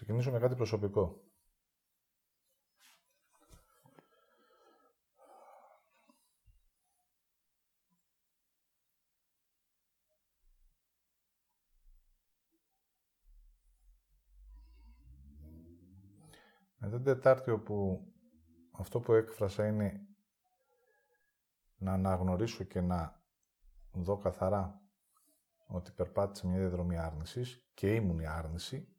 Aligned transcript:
ξεκινήσω 0.00 0.30
με 0.30 0.38
κάτι 0.38 0.54
προσωπικό. 0.54 1.22
Με 16.78 16.88
την 16.90 17.04
Τετάρτη 17.04 17.50
όπου 17.50 18.06
αυτό 18.70 19.00
που 19.00 19.12
έκφρασα 19.12 19.66
είναι 19.66 20.06
να 21.76 21.92
αναγνωρίσω 21.92 22.64
και 22.64 22.80
να 22.80 23.22
δω 23.92 24.16
καθαρά 24.16 24.80
ότι 25.66 25.92
περπάτησα 25.92 26.46
μια 26.46 26.58
διαδρομή 26.58 26.98
άρνησης 26.98 27.64
και 27.74 27.94
ήμουν 27.94 28.18
η 28.18 28.26
άρνηση, 28.26 28.94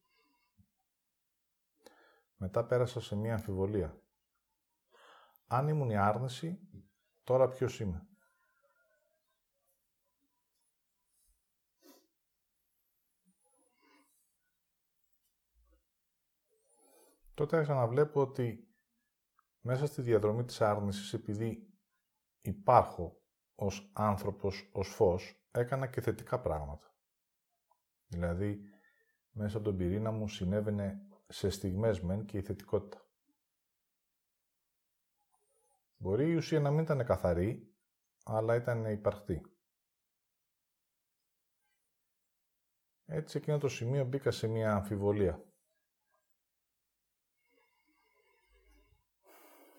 μετά 2.42 2.66
πέρασα 2.66 3.02
σε 3.02 3.16
μια 3.16 3.34
αμφιβολία. 3.34 4.02
Αν 5.48 5.68
ήμουν 5.68 5.90
η 5.90 5.98
άρνηση, 5.98 6.60
τώρα 7.24 7.48
ποιος 7.48 7.80
είμαι; 7.80 8.08
τότε 17.34 17.56
άρχισα 17.56 17.76
να 17.76 17.88
βλέπω 17.88 18.22
ότι 18.22 18.76
μέσα 19.62 19.86
στη 19.86 20.02
διαδρομή 20.02 20.46
της 20.46 20.62
άρνησης, 20.62 21.14
επειδή 21.14 21.74
υπάρχω 22.42 23.22
ως 23.56 23.92
άνθρωπος, 23.94 24.70
ως 24.74 24.88
φως, 24.88 25.46
έκανα 25.52 25.88
και 25.88 26.02
θετικά 26.02 26.42
πράγματα. 26.42 26.96
Δηλαδή, 28.08 28.62
μέσα 29.32 29.58
από 29.58 29.66
τον 29.66 29.78
πυρήνα 29.78 30.12
μου 30.12 30.28
συνέβαινε 30.28 31.06
σε 31.32 31.50
στιγμές 31.50 32.02
μεν 32.02 32.26
και 32.26 32.38
η 32.38 32.42
θετικότητα. 32.42 33.06
Μπορεί 35.98 36.30
η 36.30 36.36
ουσία 36.36 36.60
να 36.60 36.72
μην 36.72 36.84
ήταν 36.84 37.06
καθαρή, 37.06 37.76
αλλά 38.24 38.56
ήταν 38.56 38.86
υπαρκτή. 38.86 39.42
Έτσι, 43.06 43.38
εκείνο 43.38 43.58
το 43.58 43.68
σημείο 43.68 44.06
μπήκα 44.06 44.32
σε 44.32 44.48
μια 44.48 44.74
αμφιβολία. 44.76 45.44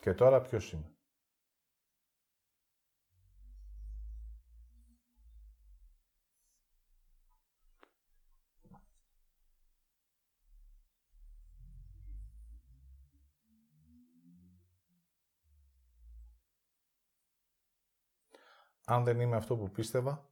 Και 0.01 0.15
τώρα 0.15 0.41
ποιος 0.41 0.73
είμαι; 0.73 0.92
Αν 18.85 19.05
δεν 19.05 19.21
είμαι 19.21 19.37
αυτό 19.37 19.57
που 19.57 19.71
πίστευα, 19.71 20.31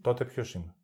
τότε 0.00 0.24
ποιος 0.24 0.54
είμαι; 0.54 0.74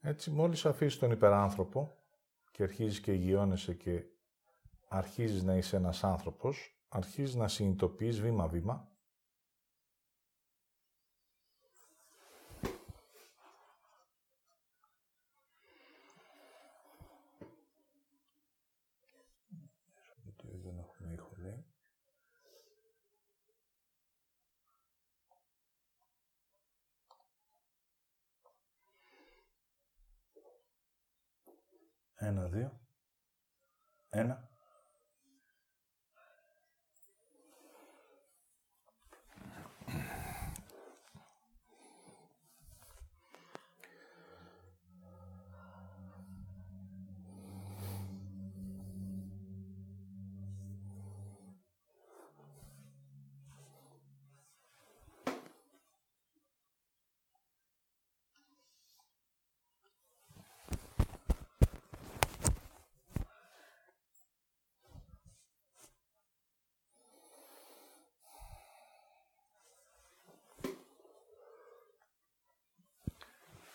Έτσι, 0.00 0.30
μόλις 0.30 0.66
αφήσεις 0.66 0.98
τον 0.98 1.10
υπεράνθρωπο 1.10 1.96
και 2.50 2.62
αρχίζεις 2.62 3.00
και 3.00 3.12
υγιώνεσαι 3.12 3.74
και 3.74 4.04
αρχίζεις 4.88 5.42
να 5.42 5.56
είσαι 5.56 5.76
ένας 5.76 6.04
άνθρωπος, 6.04 6.82
αρχίζεις 6.88 7.34
να 7.34 7.48
συνειδητοποιείς 7.48 8.20
βήμα-βήμα 8.20 8.89
Ένα, 32.22 32.48
δύο. 32.48 32.80
Ένα. 34.10 34.49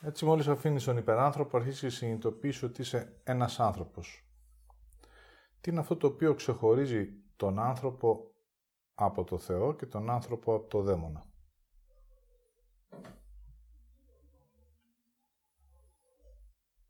Έτσι 0.06 0.26
μόλις 0.26 0.48
αφήνεις 0.48 0.84
τον 0.84 0.98
υπεράνθρωπο, 0.98 1.58
αρχίσεις 1.58 1.80
και 1.80 1.90
συνειδητοποιείς 1.90 2.64
ότι 2.64 2.82
είσαι 2.82 3.20
ένας 3.24 3.60
άνθρωπος. 3.60 4.28
Τι 5.62 5.70
είναι 5.72 5.80
αυτό 5.80 5.98
το 5.98 6.08
οποίο 6.08 6.34
ξεχωρίζει 6.34 7.10
τον 7.36 7.60
άνθρωπο 7.60 8.34
από 8.94 9.24
το 9.24 9.38
Θεό 9.38 9.76
και 9.76 9.86
τον 9.86 10.10
άνθρωπο 10.10 10.56
από 10.56 10.68
το 10.68 10.82
δαίμονα; 10.82 11.26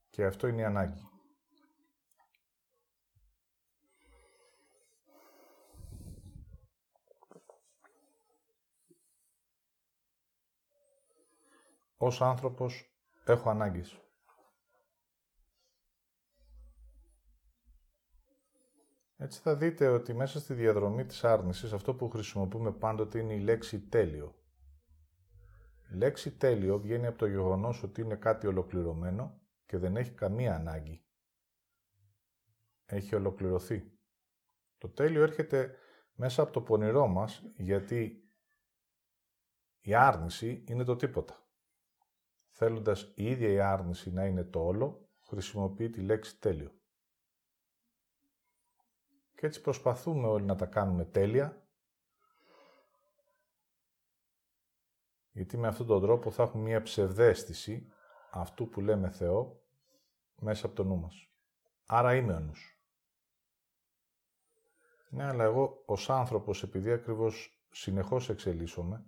Και 0.09 0.25
αυτό 0.25 0.47
είναι 0.47 0.61
η 0.61 0.65
ανάγκη. 0.65 1.09
Ως 11.97 12.21
άνθρωπος 12.21 12.94
Έχω 13.27 13.49
ανάγκες. 13.49 13.99
Έτσι 19.17 19.39
θα 19.39 19.55
δείτε 19.55 19.87
ότι 19.87 20.13
μέσα 20.13 20.39
στη 20.39 20.53
διαδρομή 20.53 21.05
της 21.05 21.23
άρνησης 21.23 21.73
αυτό 21.73 21.95
που 21.95 22.09
χρησιμοποιούμε 22.09 22.71
πάντοτε 22.71 23.19
είναι 23.19 23.33
η 23.33 23.39
λέξη 23.39 23.79
τέλειο. 23.79 24.35
Η 25.91 25.95
λέξη 25.95 26.37
τέλειο 26.37 26.79
βγαίνει 26.79 27.05
από 27.05 27.17
το 27.17 27.25
γεγονός 27.25 27.83
ότι 27.83 28.01
είναι 28.01 28.15
κάτι 28.15 28.47
ολοκληρωμένο 28.47 29.41
και 29.65 29.77
δεν 29.77 29.95
έχει 29.95 30.11
καμία 30.11 30.55
ανάγκη. 30.55 31.05
Έχει 32.85 33.15
ολοκληρωθεί. 33.15 33.91
Το 34.77 34.89
τέλειο 34.89 35.23
έρχεται 35.23 35.75
μέσα 36.13 36.41
από 36.41 36.51
το 36.51 36.61
πονηρό 36.61 37.07
μας 37.07 37.43
γιατί 37.57 38.29
η 39.79 39.95
άρνηση 39.95 40.63
είναι 40.67 40.83
το 40.83 40.95
τίποτα 40.95 41.44
θέλοντας 42.57 43.11
η 43.15 43.29
ίδια 43.29 43.49
η 43.49 43.59
άρνηση 43.59 44.11
να 44.11 44.25
είναι 44.25 44.43
το 44.43 44.65
όλο, 44.65 45.09
χρησιμοποιεί 45.21 45.89
τη 45.89 46.01
λέξη 46.01 46.39
τέλειο. 46.39 46.71
Και 49.35 49.45
έτσι 49.45 49.61
προσπαθούμε 49.61 50.27
όλοι 50.27 50.45
να 50.45 50.55
τα 50.55 50.65
κάνουμε 50.65 51.05
τέλεια, 51.05 51.67
γιατί 55.31 55.57
με 55.57 55.67
αυτόν 55.67 55.87
τον 55.87 56.01
τρόπο 56.01 56.31
θα 56.31 56.43
έχουμε 56.43 56.63
μια 56.63 56.81
ψευδέστηση 56.81 57.91
αυτού 58.31 58.69
που 58.69 58.81
λέμε 58.81 59.09
Θεό 59.09 59.63
μέσα 60.35 60.65
από 60.65 60.75
το 60.75 60.83
νου 60.83 60.97
μας. 60.97 61.29
Άρα 61.85 62.15
είμαι 62.15 62.33
ο 62.33 62.39
νους. 62.39 62.79
Ναι, 65.09 65.23
αλλά 65.23 65.43
εγώ 65.43 65.83
ως 65.85 66.09
άνθρωπος, 66.09 66.63
επειδή 66.63 66.91
ακριβώς 66.91 67.65
συνεχώς 67.71 68.29
εξελίσσομαι, 68.29 69.05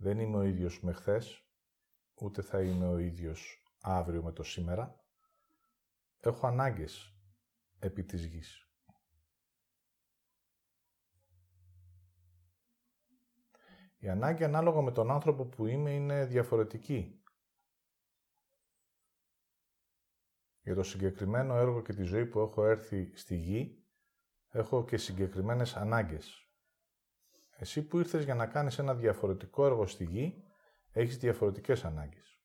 δεν 0.00 0.18
είμαι 0.18 0.36
ο 0.36 0.42
ίδιος 0.42 0.82
με 0.82 0.92
χθες, 0.92 1.44
ούτε 2.14 2.42
θα 2.42 2.62
είμαι 2.62 2.88
ο 2.88 2.98
ίδιος 2.98 3.64
αύριο 3.80 4.22
με 4.22 4.32
το 4.32 4.42
σήμερα. 4.42 5.04
Έχω 6.20 6.46
ανάγκες 6.46 7.14
επί 7.78 8.04
της 8.04 8.24
γης. 8.24 8.68
Η 13.98 14.08
ανάγκη 14.08 14.44
ανάλογα 14.44 14.80
με 14.80 14.92
τον 14.92 15.10
άνθρωπο 15.10 15.44
που 15.44 15.66
είμαι 15.66 15.90
είναι 15.90 16.26
διαφορετική. 16.26 17.22
Για 20.60 20.74
το 20.74 20.82
συγκεκριμένο 20.82 21.56
έργο 21.56 21.82
και 21.82 21.92
τη 21.92 22.02
ζωή 22.02 22.26
που 22.26 22.40
έχω 22.40 22.64
έρθει 22.64 23.16
στη 23.16 23.36
γη, 23.36 23.84
έχω 24.48 24.84
και 24.84 24.96
συγκεκριμένες 24.96 25.76
ανάγκες. 25.76 26.49
Εσύ 27.62 27.82
που 27.82 27.98
ήρθες 27.98 28.24
για 28.24 28.34
να 28.34 28.46
κάνεις 28.46 28.78
ένα 28.78 28.94
διαφορετικό 28.94 29.66
έργο 29.66 29.86
στη 29.86 30.04
γη, 30.04 30.44
έχεις 30.92 31.18
διαφορετικές 31.18 31.84
ανάγκες. 31.84 32.40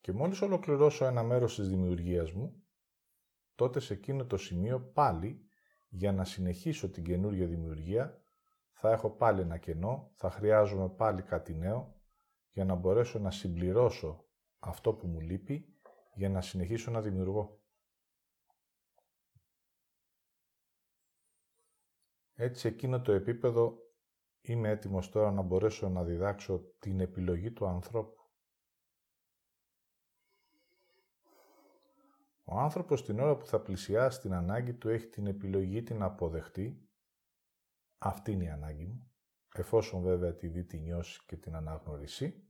Και 0.00 0.12
μόλις 0.12 0.40
ολοκληρώσω 0.40 1.04
ένα 1.04 1.22
μέρος 1.22 1.54
της 1.54 1.68
δημιουργίας 1.68 2.32
μου, 2.32 2.62
τότε 3.54 3.80
σε 3.80 3.92
εκείνο 3.92 4.26
το 4.26 4.36
σημείο 4.36 4.80
πάλι, 4.80 5.48
για 5.88 6.12
να 6.12 6.24
συνεχίσω 6.24 6.90
την 6.90 7.04
καινούργια 7.04 7.46
δημιουργία, 7.46 8.22
θα 8.72 8.90
έχω 8.90 9.10
πάλι 9.10 9.40
ένα 9.40 9.58
κενό, 9.58 10.10
θα 10.14 10.30
χρειάζομαι 10.30 10.88
πάλι 10.88 11.22
κάτι 11.22 11.54
νέο, 11.54 12.00
για 12.50 12.64
να 12.64 12.74
μπορέσω 12.74 13.18
να 13.18 13.30
συμπληρώσω 13.30 14.24
αυτό 14.58 14.92
που 14.92 15.06
μου 15.06 15.20
λείπει, 15.20 15.74
για 16.14 16.28
να 16.28 16.40
συνεχίσω 16.40 16.90
να 16.90 17.00
δημιουργώ. 17.00 17.59
Έτσι, 22.42 22.60
σε 22.60 22.68
εκείνο 22.68 23.00
το 23.00 23.12
επίπεδο 23.12 23.78
είμαι 24.40 24.68
έτοιμος 24.68 25.10
τώρα 25.10 25.30
να 25.30 25.42
μπορέσω 25.42 25.88
να 25.88 26.04
διδάξω 26.04 26.74
την 26.78 27.00
επιλογή 27.00 27.52
του 27.52 27.66
ανθρώπου. 27.66 28.22
Ο 32.44 32.58
άνθρωπος 32.58 33.04
την 33.04 33.20
ώρα 33.20 33.36
που 33.36 33.46
θα 33.46 33.60
πλησιάσει 33.60 34.20
την 34.20 34.34
ανάγκη 34.34 34.74
του 34.74 34.88
έχει 34.88 35.06
την 35.06 35.26
επιλογή 35.26 35.82
την 35.82 36.02
αποδεχτεί. 36.02 36.88
Αυτή 37.98 38.32
είναι 38.32 38.44
η 38.44 38.50
ανάγκη 38.50 38.84
μου, 38.86 39.12
εφόσον 39.54 40.02
βέβαια 40.02 40.34
τη 40.34 40.48
δει, 40.48 40.64
τη 40.64 40.78
νιώσει 40.78 41.20
και 41.26 41.36
την 41.36 41.54
αναγνωρίσει, 41.54 42.44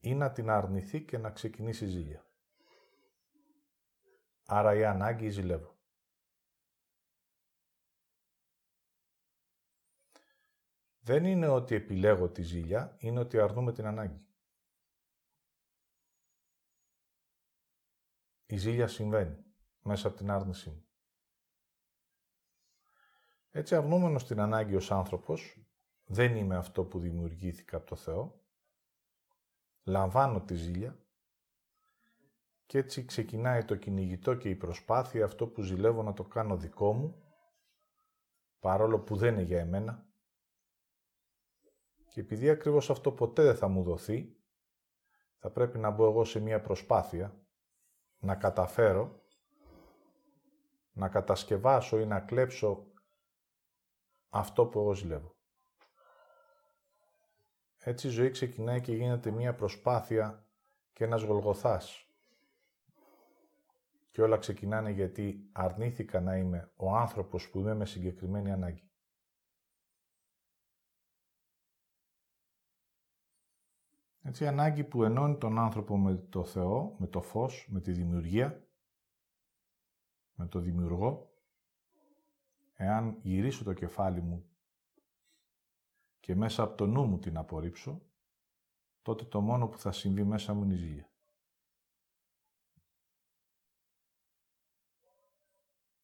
ή 0.00 0.14
να 0.14 0.32
την 0.32 0.50
αρνηθεί 0.50 1.04
και 1.04 1.18
να 1.18 1.30
ξεκινήσει 1.30 1.86
ζήλια. 1.86 2.26
Άρα 4.44 4.74
η 4.74 4.84
ανάγκη 4.84 5.28
ζηλεύω. 5.28 5.71
Δεν 11.04 11.24
είναι 11.24 11.48
ότι 11.48 11.74
επιλέγω 11.74 12.28
τη 12.28 12.42
ζήλια, 12.42 12.96
είναι 12.98 13.20
ότι 13.20 13.40
αρνούμε 13.40 13.72
την 13.72 13.86
ανάγκη. 13.86 14.26
Η 18.46 18.56
ζήλια 18.56 18.88
συμβαίνει 18.88 19.44
μέσα 19.82 20.08
από 20.08 20.16
την 20.16 20.30
άρνησή 20.30 20.70
μου. 20.70 20.86
Έτσι 23.50 23.74
αρνούμενος 23.74 24.26
την 24.26 24.40
ανάγκη 24.40 24.74
ως 24.74 24.92
άνθρωπος, 24.92 25.56
δεν 26.04 26.36
είμαι 26.36 26.56
αυτό 26.56 26.84
που 26.84 26.98
δημιουργήθηκα 26.98 27.76
από 27.76 27.86
το 27.86 27.96
Θεό, 27.96 28.40
λαμβάνω 29.82 30.40
τη 30.40 30.54
ζήλια 30.54 30.98
και 32.66 32.78
έτσι 32.78 33.04
ξεκινάει 33.04 33.64
το 33.64 33.76
κυνηγητό 33.76 34.34
και 34.34 34.48
η 34.48 34.54
προσπάθεια 34.54 35.24
αυτό 35.24 35.46
που 35.46 35.62
ζηλεύω 35.62 36.02
να 36.02 36.12
το 36.12 36.24
κάνω 36.24 36.56
δικό 36.56 36.92
μου, 36.92 37.22
παρόλο 38.60 39.00
που 39.00 39.16
δεν 39.16 39.32
είναι 39.32 39.42
για 39.42 39.60
εμένα, 39.60 40.11
και 42.12 42.20
επειδή 42.20 42.50
ακριβώς 42.50 42.90
αυτό 42.90 43.12
ποτέ 43.12 43.42
δεν 43.42 43.56
θα 43.56 43.68
μου 43.68 43.82
δοθεί, 43.82 44.36
θα 45.38 45.50
πρέπει 45.50 45.78
να 45.78 45.90
μπω 45.90 46.04
εγώ 46.04 46.24
σε 46.24 46.40
μια 46.40 46.60
προσπάθεια 46.60 47.40
να 48.18 48.34
καταφέρω 48.34 49.20
να 50.92 51.08
κατασκευάσω 51.08 51.98
ή 51.98 52.06
να 52.06 52.20
κλέψω 52.20 52.86
αυτό 54.28 54.66
που 54.66 54.78
εγώ 54.78 54.94
ζηλεύω. 54.94 55.36
Έτσι 57.78 58.06
η 58.06 58.10
ζωή 58.10 58.30
ξεκινάει 58.30 58.80
και 58.80 58.94
γίνεται 58.94 59.30
μια 59.30 59.54
προσπάθεια 59.54 60.46
και 60.92 61.04
ένας 61.04 61.22
γολγοθάς. 61.22 62.06
Και 64.10 64.22
όλα 64.22 64.36
ξεκινάνε 64.36 64.90
γιατί 64.90 65.48
αρνήθηκα 65.52 66.20
να 66.20 66.36
είμαι 66.36 66.72
ο 66.76 66.96
άνθρωπος 66.96 67.50
που 67.50 67.58
είμαι 67.58 67.74
με 67.74 67.86
συγκεκριμένη 67.86 68.52
ανάγκη. 68.52 68.91
Έτσι, 74.24 74.44
η 74.44 74.46
ανάγκη 74.46 74.84
που 74.84 75.04
ενώνει 75.04 75.36
τον 75.36 75.58
άνθρωπο 75.58 75.98
με 75.98 76.16
το 76.16 76.44
Θεό, 76.44 76.96
με 76.98 77.06
το 77.06 77.20
φως, 77.20 77.66
με 77.70 77.80
τη 77.80 77.92
δημιουργία, 77.92 78.66
με 80.34 80.46
το 80.46 80.58
δημιουργό, 80.58 81.32
εάν 82.74 83.18
γυρίσω 83.22 83.64
το 83.64 83.72
κεφάλι 83.72 84.20
μου 84.20 84.46
και 86.20 86.34
μέσα 86.34 86.62
από 86.62 86.76
το 86.76 86.86
νου 86.86 87.04
μου 87.04 87.18
την 87.18 87.36
απορρίψω, 87.36 88.02
τότε 89.02 89.24
το 89.24 89.40
μόνο 89.40 89.68
που 89.68 89.78
θα 89.78 89.92
συμβεί 89.92 90.24
μέσα 90.24 90.54
μου 90.54 90.62
είναι 90.62 90.74
η 90.74 90.76
ζήλια. 90.76 91.10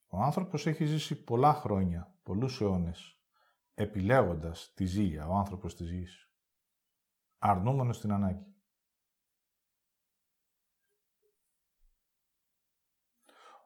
Ο 0.06 0.18
άνθρωπος 0.22 0.66
έχει 0.66 0.84
ζήσει 0.84 1.24
πολλά 1.24 1.54
χρόνια, 1.54 2.18
πολλούς 2.22 2.60
αιώνες, 2.60 3.20
επιλέγοντας 3.74 4.72
τη 4.74 4.84
ζήλια, 4.84 5.28
ο 5.28 5.34
άνθρωπος 5.34 5.74
της 5.74 5.90
γης 5.90 6.27
αρνούμενος 7.38 7.96
στην 7.96 8.12
ανάγκη. 8.12 8.46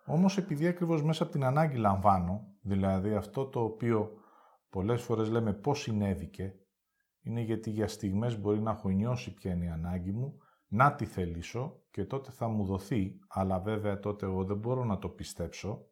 Όμως 0.05 0.37
επειδή 0.37 0.67
ακριβώς 0.67 1.03
μέσα 1.03 1.23
από 1.23 1.33
την 1.33 1.45
ανάγκη 1.45 1.77
λαμβάνω, 1.77 2.57
δηλαδή 2.61 3.15
αυτό 3.15 3.47
το 3.47 3.63
οποίο 3.63 4.11
πολλές 4.71 5.03
φορές 5.03 5.29
λέμε 5.29 5.53
πώς 5.53 5.81
συνέβηκε, 5.81 6.55
είναι 7.21 7.41
γιατί 7.41 7.71
για 7.71 7.89
στιγμές 7.89 8.41
μπορεί 8.41 8.61
να 8.61 8.71
έχω 8.71 8.89
νιώσει 8.89 9.35
ποια 9.35 9.53
είναι 9.53 9.65
η 9.65 9.69
ανάγκη 9.69 10.13
μου, 10.13 10.39
να 10.67 10.95
τη 10.95 11.05
θελήσω 11.05 11.83
και 11.91 12.05
τότε 12.05 12.31
θα 12.31 12.49
μου 12.49 12.65
δοθεί, 12.65 13.19
αλλά 13.29 13.59
βέβαια 13.61 13.99
τότε 13.99 14.27
εγώ 14.27 14.45
δεν 14.45 14.57
μπορώ 14.57 14.85
να 14.85 14.99
το 14.99 15.09
πιστέψω. 15.09 15.87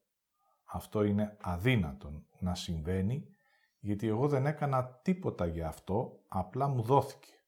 Αυτό 0.64 1.02
είναι 1.02 1.36
αδύνατον 1.40 2.26
να 2.38 2.54
συμβαίνει, 2.54 3.26
γιατί 3.78 4.08
εγώ 4.08 4.28
δεν 4.28 4.46
έκανα 4.46 5.00
τίποτα 5.02 5.46
για 5.46 5.68
αυτό, 5.68 6.24
απλά 6.28 6.68
μου 6.68 6.82
δόθηκε 6.82 7.39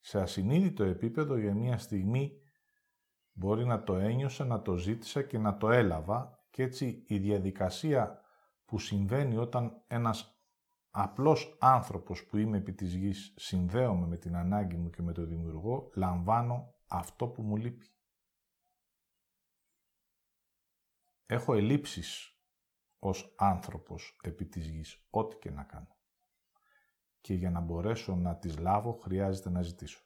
σε 0.00 0.20
ασυνείδητο 0.20 0.84
επίπεδο 0.84 1.36
για 1.36 1.54
μία 1.54 1.78
στιγμή 1.78 2.40
μπορεί 3.32 3.66
να 3.66 3.82
το 3.82 3.96
ένιωσα, 3.96 4.44
να 4.44 4.62
το 4.62 4.76
ζήτησα 4.76 5.22
και 5.22 5.38
να 5.38 5.56
το 5.56 5.70
έλαβα 5.70 6.44
και 6.50 6.62
έτσι 6.62 7.04
η 7.06 7.18
διαδικασία 7.18 8.20
που 8.64 8.78
συμβαίνει 8.78 9.36
όταν 9.36 9.84
ένας 9.86 10.34
απλός 10.90 11.56
άνθρωπος 11.60 12.26
που 12.26 12.36
είμαι 12.36 12.56
επί 12.56 12.72
της 12.72 12.94
γης 12.94 13.34
συνδέομαι 13.36 14.06
με 14.06 14.16
την 14.16 14.36
ανάγκη 14.36 14.76
μου 14.76 14.90
και 14.90 15.02
με 15.02 15.12
το 15.12 15.24
δημιουργό, 15.24 15.90
λαμβάνω 15.94 16.74
αυτό 16.86 17.28
που 17.28 17.42
μου 17.42 17.56
λείπει. 17.56 17.86
Έχω 21.26 21.54
ελλείψεις 21.54 22.38
ως 22.98 23.34
άνθρωπος 23.38 24.18
επί 24.22 24.46
της 24.46 24.66
γης, 24.68 25.06
ό,τι 25.10 25.36
και 25.36 25.50
να 25.50 25.64
κάνω 25.64 25.99
και 27.20 27.34
για 27.34 27.50
να 27.50 27.60
μπορέσω 27.60 28.16
να 28.16 28.36
τις 28.36 28.58
λάβω 28.58 28.92
χρειάζεται 28.92 29.50
να 29.50 29.62
ζητήσω. 29.62 30.00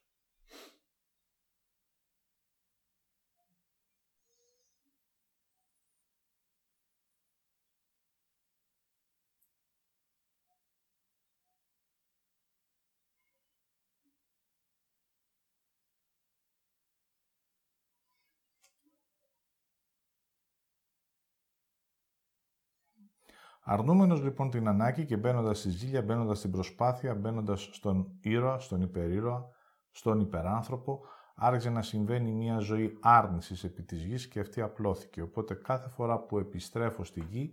Αρνούμενος 23.66 24.22
λοιπόν 24.22 24.50
την 24.50 24.68
ανάγκη 24.68 25.04
και 25.04 25.16
μπαίνοντας 25.16 25.58
στη 25.58 25.70
ζήλια, 25.70 26.02
μπαίνοντας 26.02 26.38
στην 26.38 26.50
προσπάθεια, 26.50 27.14
μπαίνοντας 27.14 27.68
στον 27.72 28.18
ήρωα, 28.20 28.58
στον 28.58 28.82
υπερήρωα, 28.82 29.48
στον 29.90 30.20
υπεράνθρωπο, 30.20 31.00
άρχισε 31.34 31.70
να 31.70 31.82
συμβαίνει 31.82 32.32
μια 32.32 32.58
ζωή 32.58 32.98
άρνησης 33.00 33.64
επί 33.64 33.82
της 33.82 34.04
γης 34.04 34.28
και 34.28 34.40
αυτή 34.40 34.60
απλώθηκε. 34.60 35.22
Οπότε 35.22 35.54
κάθε 35.54 35.88
φορά 35.88 36.18
που 36.18 36.38
επιστρέφω 36.38 37.04
στη 37.04 37.20
γη, 37.20 37.52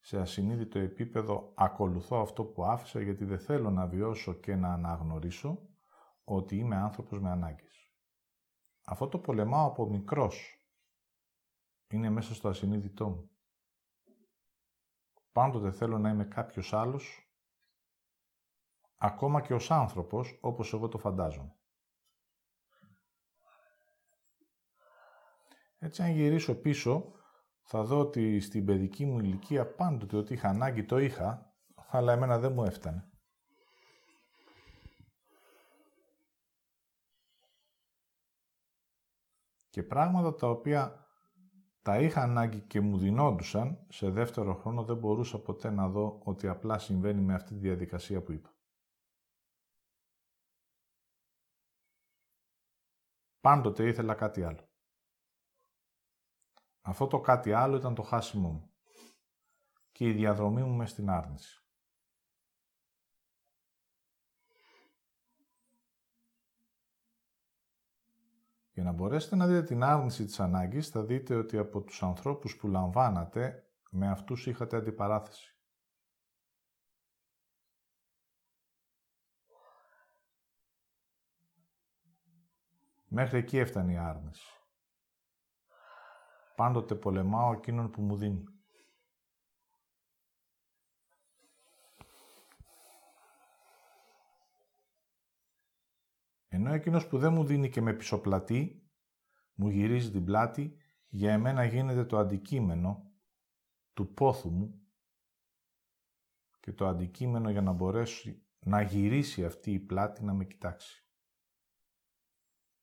σε 0.00 0.20
ασυνείδητο 0.20 0.78
επίπεδο 0.78 1.52
ακολουθώ 1.54 2.20
αυτό 2.20 2.44
που 2.44 2.64
άφησα 2.64 3.00
γιατί 3.00 3.24
δεν 3.24 3.38
θέλω 3.38 3.70
να 3.70 3.86
βιώσω 3.86 4.32
και 4.32 4.54
να 4.54 4.72
αναγνωρίσω 4.72 5.68
ότι 6.24 6.56
είμαι 6.56 6.76
άνθρωπος 6.76 7.20
με 7.20 7.30
ανάγκες. 7.30 7.92
Αυτό 8.84 9.08
το 9.08 9.18
πολεμάω 9.18 9.66
από 9.66 9.88
μικρός. 9.88 10.60
Είναι 11.88 12.10
μέσα 12.10 12.34
στο 12.34 12.48
ασυνείδητό 12.48 13.08
μου. 13.08 13.30
Πάντοτε 15.36 15.70
θέλω 15.70 15.98
να 15.98 16.10
είμαι 16.10 16.24
κάποιος 16.24 16.72
άλλος, 16.72 17.30
ακόμα 18.96 19.40
και 19.40 19.54
ως 19.54 19.70
άνθρωπος, 19.70 20.38
όπως 20.40 20.72
εγώ 20.72 20.88
το 20.88 20.98
φαντάζομαι. 20.98 21.56
Έτσι, 25.78 26.02
αν 26.02 26.10
γυρίσω 26.10 26.54
πίσω, 26.54 27.12
θα 27.62 27.82
δω 27.82 27.98
ότι 27.98 28.40
στην 28.40 28.64
παιδική 28.64 29.06
μου 29.06 29.18
ηλικία 29.18 29.74
πάντοτε 29.74 30.16
ότι 30.16 30.34
είχα 30.34 30.48
ανάγκη 30.48 30.84
το 30.84 30.98
είχα, 30.98 31.54
αλλά 31.74 32.12
εμένα 32.12 32.38
δεν 32.38 32.52
μου 32.52 32.64
έφτανε. 32.64 33.10
Και 39.70 39.82
πράγματα 39.82 40.34
τα 40.34 40.48
οποία 40.48 41.05
τα 41.86 42.00
είχα 42.00 42.22
ανάγκη 42.22 42.60
και 42.60 42.80
μου 42.80 42.98
δινόντουσαν, 42.98 43.86
σε 43.88 44.10
δεύτερο 44.10 44.54
χρόνο 44.54 44.84
δεν 44.84 44.96
μπορούσα 44.96 45.40
ποτέ 45.40 45.70
να 45.70 45.88
δω 45.88 46.20
ότι 46.24 46.48
απλά 46.48 46.78
συμβαίνει 46.78 47.20
με 47.20 47.34
αυτή 47.34 47.54
τη 47.54 47.60
διαδικασία 47.60 48.22
που 48.22 48.32
είπα. 48.32 48.54
Πάντοτε 53.40 53.88
ήθελα 53.88 54.14
κάτι 54.14 54.42
άλλο. 54.42 54.68
Αυτό 56.80 57.06
το 57.06 57.20
κάτι 57.20 57.52
άλλο 57.52 57.76
ήταν 57.76 57.94
το 57.94 58.02
χάσιμό 58.02 58.48
μου 58.48 58.74
και 59.92 60.08
η 60.08 60.12
διαδρομή 60.12 60.62
μου 60.62 60.76
μες 60.76 60.90
στην 60.90 61.10
άρνηση. 61.10 61.65
Για 68.76 68.84
να 68.84 68.92
μπορέσετε 68.92 69.36
να 69.36 69.46
δείτε 69.46 69.62
την 69.62 69.82
άρνηση 69.82 70.24
της 70.24 70.40
ανάγκης, 70.40 70.88
θα 70.88 71.04
δείτε 71.04 71.34
ότι 71.34 71.58
από 71.58 71.80
τους 71.80 72.02
ανθρώπους 72.02 72.56
που 72.56 72.68
λαμβάνατε, 72.68 73.70
με 73.90 74.10
αυτούς 74.10 74.46
είχατε 74.46 74.76
αντιπαράθεση. 74.76 75.56
Μέχρι 83.06 83.38
εκεί 83.38 83.58
έφτανε 83.58 83.92
η 83.92 83.96
άρνηση. 83.96 84.46
Πάντοτε 86.56 86.94
πολεμάω 86.94 87.52
εκείνον 87.52 87.90
που 87.90 88.02
μου 88.02 88.16
δίνει. 88.16 88.44
Ενώ 96.56 96.72
εκείνος 96.72 97.06
που 97.06 97.18
δεν 97.18 97.32
μου 97.32 97.44
δίνει 97.44 97.68
και 97.68 97.80
με 97.80 97.92
πισωπλατή, 97.92 98.90
μου 99.54 99.68
γυρίζει 99.68 100.10
την 100.10 100.24
πλάτη, 100.24 100.76
για 101.08 101.32
εμένα 101.32 101.64
γίνεται 101.64 102.04
το 102.04 102.18
αντικείμενο 102.18 103.12
του 103.92 104.12
πόθου 104.12 104.50
μου 104.50 104.80
και 106.60 106.72
το 106.72 106.86
αντικείμενο 106.86 107.50
για 107.50 107.62
να 107.62 107.72
μπορέσει 107.72 108.46
να 108.58 108.80
γυρίσει 108.82 109.44
αυτή 109.44 109.72
η 109.72 109.78
πλάτη 109.78 110.24
να 110.24 110.34
με 110.34 110.44
κοιτάξει. 110.44 111.06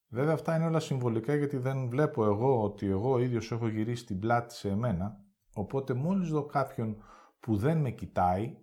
Βέβαια 0.07 0.33
αυτά 0.33 0.55
είναι 0.55 0.65
όλα 0.65 0.79
συμβολικά 0.79 1.35
γιατί 1.35 1.57
δεν 1.57 1.89
βλέπω 1.89 2.25
εγώ 2.25 2.63
ότι 2.63 2.87
εγώ 2.87 3.19
ίδιος 3.19 3.51
έχω 3.51 3.67
γυρίσει 3.67 4.05
την 4.05 4.19
πλάτη 4.19 4.53
σε 4.53 4.69
εμένα, 4.69 5.25
οπότε 5.53 5.93
μόλις 5.93 6.29
δω 6.29 6.45
κάποιον 6.45 7.03
που 7.39 7.57
δεν 7.57 7.77
με 7.77 7.91
κοιτάει, 7.91 8.57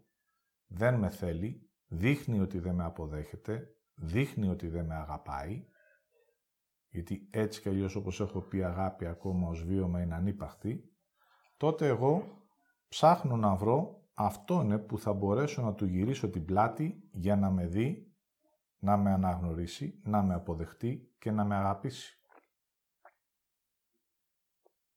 δεν 0.67 0.95
με 0.95 1.11
θέλει, 1.11 1.71
δείχνει 1.87 2.41
ότι 2.41 2.59
δεν 2.59 2.75
με 2.75 2.85
αποδέχεται, 2.85 3.75
δείχνει 4.01 4.49
ότι 4.49 4.69
δεν 4.69 4.85
με 4.85 4.95
αγαπάει, 4.95 5.65
γιατί 6.89 7.29
έτσι 7.31 7.61
κι 7.61 7.69
αλλιώς 7.69 7.95
όπως 7.95 8.21
έχω 8.21 8.41
πει 8.41 8.63
αγάπη 8.63 9.07
ακόμα 9.07 9.49
ως 9.49 9.65
βίωμα 9.65 10.01
είναι 10.01 10.15
ανύπαχτη, 10.15 10.93
τότε 11.57 11.87
εγώ 11.87 12.25
ψάχνω 12.89 13.37
να 13.37 13.55
βρω 13.55 14.05
αυτόν 14.15 14.87
που 14.87 14.99
θα 14.99 15.13
μπορέσω 15.13 15.63
να 15.63 15.75
του 15.75 15.85
γυρίσω 15.85 16.31
την 16.31 16.45
πλάτη 16.45 17.09
για 17.13 17.37
να 17.37 17.51
με 17.51 17.67
δει, 17.67 18.15
να 18.79 18.97
με 18.97 19.13
αναγνωρίσει, 19.13 20.01
να 20.05 20.23
με 20.23 20.35
αποδεχτεί 20.35 21.15
και 21.19 21.31
να 21.31 21.45
με 21.45 21.57
αγαπήσει. 21.57 22.15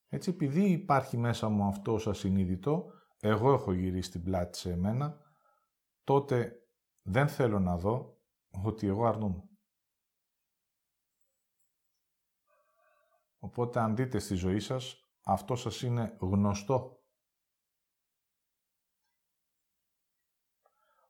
Έτσι, 0.10 0.30
επειδή 0.30 0.64
υπάρχει 0.64 1.18
μέσα 1.18 1.50
μου 1.50 1.64
αυτό 1.64 1.94
ως 1.94 2.08
ασυνείδητο, 2.08 2.92
εγώ 3.20 3.54
έχω 3.54 3.74
γυρίσει 3.74 4.12
την 4.12 4.24
πλάτη 4.24 4.58
σε 4.58 4.72
εμένα, 4.72 5.18
τότε 6.04 6.56
δεν 7.02 7.28
θέλω 7.28 7.60
να 7.60 7.78
δω 7.78 8.13
ότι 8.64 8.88
εγώ 8.88 9.06
αρνούμαι. 9.06 9.44
Οπότε 13.40 13.80
αν 13.80 13.96
δείτε 13.96 14.20
στη 14.20 14.36
ζωή 14.36 14.60
σας, 14.60 15.04
αυτό 15.24 15.56
σας 15.56 15.82
είναι 15.82 16.18
γνωστό. 16.20 17.04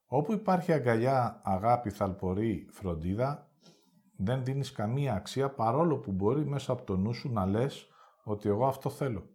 Όπου 0.05 0.33
υπάρχει 0.33 0.73
αγκαλιά, 0.73 1.41
αγάπη, 1.43 1.89
θαλπορή, 1.89 2.67
φροντίδα, 2.71 3.51
δεν 4.17 4.43
δίνεις 4.43 4.71
καμία 4.71 5.13
αξία 5.13 5.53
παρόλο 5.53 5.97
που 5.97 6.11
μπορεί 6.11 6.45
μέσα 6.45 6.71
από 6.71 6.83
το 6.83 6.97
νου 6.97 7.13
σου 7.13 7.31
να 7.31 7.45
λες 7.45 7.87
ότι 8.23 8.49
εγώ 8.49 8.67
αυτό 8.67 8.89
θέλω. 8.89 9.27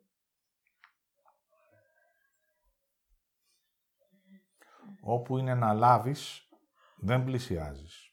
Όπου 5.01 5.39
είναι 5.39 5.55
να 5.55 5.73
λάβεις, 5.73 6.48
δεν 7.01 7.25
πλησιάζεις. 7.25 8.13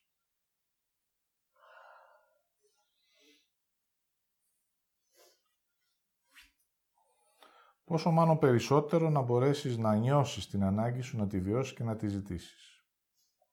Πόσο 7.83 8.11
μάλλον 8.11 8.39
περισσότερο 8.39 9.09
να 9.09 9.21
μπορέσεις 9.21 9.77
να 9.77 9.95
νιώσεις 9.95 10.47
την 10.47 10.63
ανάγκη 10.63 11.01
σου 11.01 11.17
να 11.17 11.27
τη 11.27 11.41
βιώσεις 11.41 11.73
και 11.73 11.83
να 11.83 11.95
τη 11.95 12.07
ζητήσεις. 12.07 12.85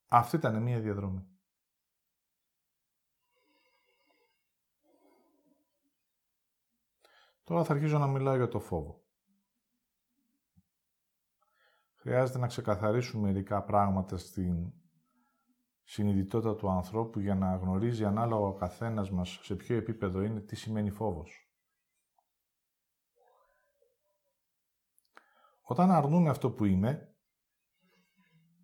Αυτή 0.09 0.37
ήταν 0.37 0.63
μία 0.63 0.81
διαδρομή. 0.81 1.27
Τώρα 7.45 7.65
θα 7.65 7.73
αρχίσω 7.73 7.99
να 7.99 8.07
μιλάω 8.07 8.37
για 8.37 8.49
το 8.49 8.61
φόβο. 8.61 9.05
Χρειάζεται 11.95 12.39
να 12.39 12.47
ξεκαθαρίσουμε 12.47 13.27
μερικά 13.27 13.65
πράγματα 13.65 14.19
στην 14.19 14.82
συνειδητότητα 15.85 16.57
του 16.57 16.71
ανθρώπου 16.71 17.21
για 17.21 17.35
να 17.35 17.57
γνωρίζει 17.57 18.05
ανάλογα 18.05 18.47
ο 18.47 18.55
καθένας 18.55 19.11
μας 19.11 19.41
σε 19.43 19.57
ποιο 19.57 19.77
επίπεδο 19.77 20.23
είναι, 20.23 20.41
τι 20.41 20.57
σημαίνει 20.57 20.91
φόβος. 20.91 21.53
Όταν 25.63 25.91
αρνούμε 25.91 26.31
αυτό 26.31 26.51
που 26.51 26.65
είμαι 26.65 27.17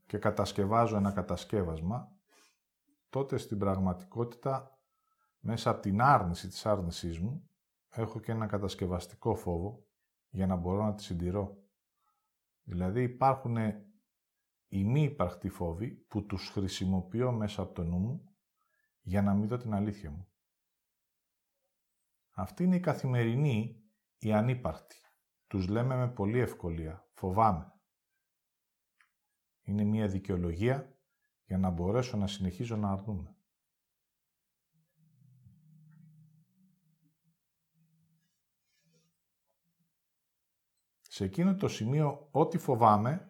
και 0.07 0.19
κατασκευάζω 0.19 0.97
ένα 0.97 1.13
κατασκεύασμα, 1.13 2.17
τότε 3.09 3.39
στην 3.39 3.59
πραγματικότητα, 3.59 4.79
μέσα 5.39 5.71
από 5.71 5.81
την 5.81 6.01
άρνηση 6.01 6.49
της 6.49 6.67
άρνησής 6.67 7.19
μου, 7.19 7.51
έχω 7.89 8.21
και 8.21 8.33
ένα 8.33 8.47
κατασκευαστικό 8.47 9.35
φόβο 9.35 9.87
για 10.29 10.47
να 10.47 10.57
μπορώ 10.57 10.85
να 10.85 10.95
τη 10.95 11.03
συντηρώ. 11.03 11.57
Δηλαδή 12.63 13.03
υπάρχουν 13.03 13.57
οι 14.69 14.85
μη 14.85 15.03
υπαρκτοί 15.03 15.49
φόβοι 15.49 15.91
που 15.91 16.27
τους 16.27 16.49
χρησιμοποιώ 16.49 17.33
μέσα 17.33 17.63
από 17.63 17.73
το 17.73 17.85
νου 17.85 17.99
μου 17.99 18.37
για 19.01 19.23
να 19.23 19.35
μην 19.35 19.49
δω 19.49 19.57
την 19.57 19.75
αλήθεια 19.75 20.11
μου. 20.11 20.29
Αυτή 22.35 22.65
είναι 22.65 22.77
η 22.77 22.81
καθημερινή, 22.81 23.83
η 24.19 24.33
ανύπαρκτη. 24.33 24.97
Τους 25.47 25.69
λέμε 25.69 25.97
με 25.97 26.09
πολύ 26.09 26.39
ευκολία. 26.39 27.09
Φοβάμαι. 27.13 27.73
Είναι 29.63 29.85
μια 29.85 30.09
δικαιολογία 30.09 30.99
για 31.45 31.59
να 31.59 31.71
μπορέσω 31.71 32.17
να 32.17 32.27
συνεχίζω 32.27 32.77
να 32.77 32.91
αρνούμε. 32.91 33.37
Σε 41.01 41.25
εκείνο 41.25 41.55
το 41.55 41.69
σημείο, 41.69 42.29
ό,τι 42.31 42.59
φοβάμαι, 42.59 43.28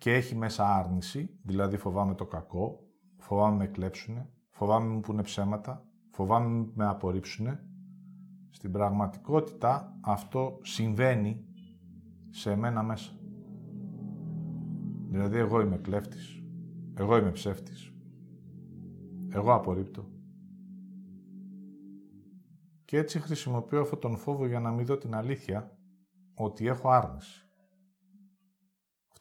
και 0.00 0.14
έχει 0.14 0.36
μέσα 0.36 0.76
άρνηση, 0.76 1.38
δηλαδή 1.42 1.76
φοβάμαι 1.76 2.14
το 2.14 2.26
κακό, 2.26 2.86
φοβάμαι 3.16 3.56
με 3.56 3.66
κλέψουνε, 3.66 4.30
φοβάμαι 4.50 4.88
μου 4.88 5.00
πούνε 5.00 5.22
ψέματα, 5.22 5.86
φοβάμαι 6.10 6.70
με 6.74 6.86
απορρίψουνε. 6.86 7.64
Στην 8.50 8.72
πραγματικότητα 8.72 9.98
αυτό 10.00 10.58
συμβαίνει 10.62 11.44
σε 12.30 12.50
εμένα 12.50 12.82
μέσα. 12.82 13.12
Δηλαδή 15.08 15.38
εγώ 15.38 15.60
είμαι 15.60 15.76
κλέφτης, 15.78 16.42
εγώ 16.94 17.16
είμαι 17.16 17.30
ψεύτης, 17.30 17.94
εγώ 19.28 19.54
απορρίπτω. 19.54 20.08
Και 22.84 22.98
έτσι 22.98 23.20
χρησιμοποιώ 23.20 23.80
αυτόν 23.80 24.00
τον 24.00 24.16
φόβο 24.16 24.46
για 24.46 24.60
να 24.60 24.70
μην 24.70 24.86
δω 24.86 24.98
την 24.98 25.14
αλήθεια 25.14 25.78
ότι 26.34 26.66
έχω 26.66 26.90
άρνηση. 26.90 27.49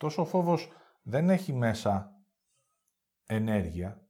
Αυτός 0.01 0.17
ο 0.17 0.25
φόβος 0.25 0.71
δεν 1.01 1.29
έχει 1.29 1.53
μέσα 1.53 2.21
ενέργεια, 3.25 4.09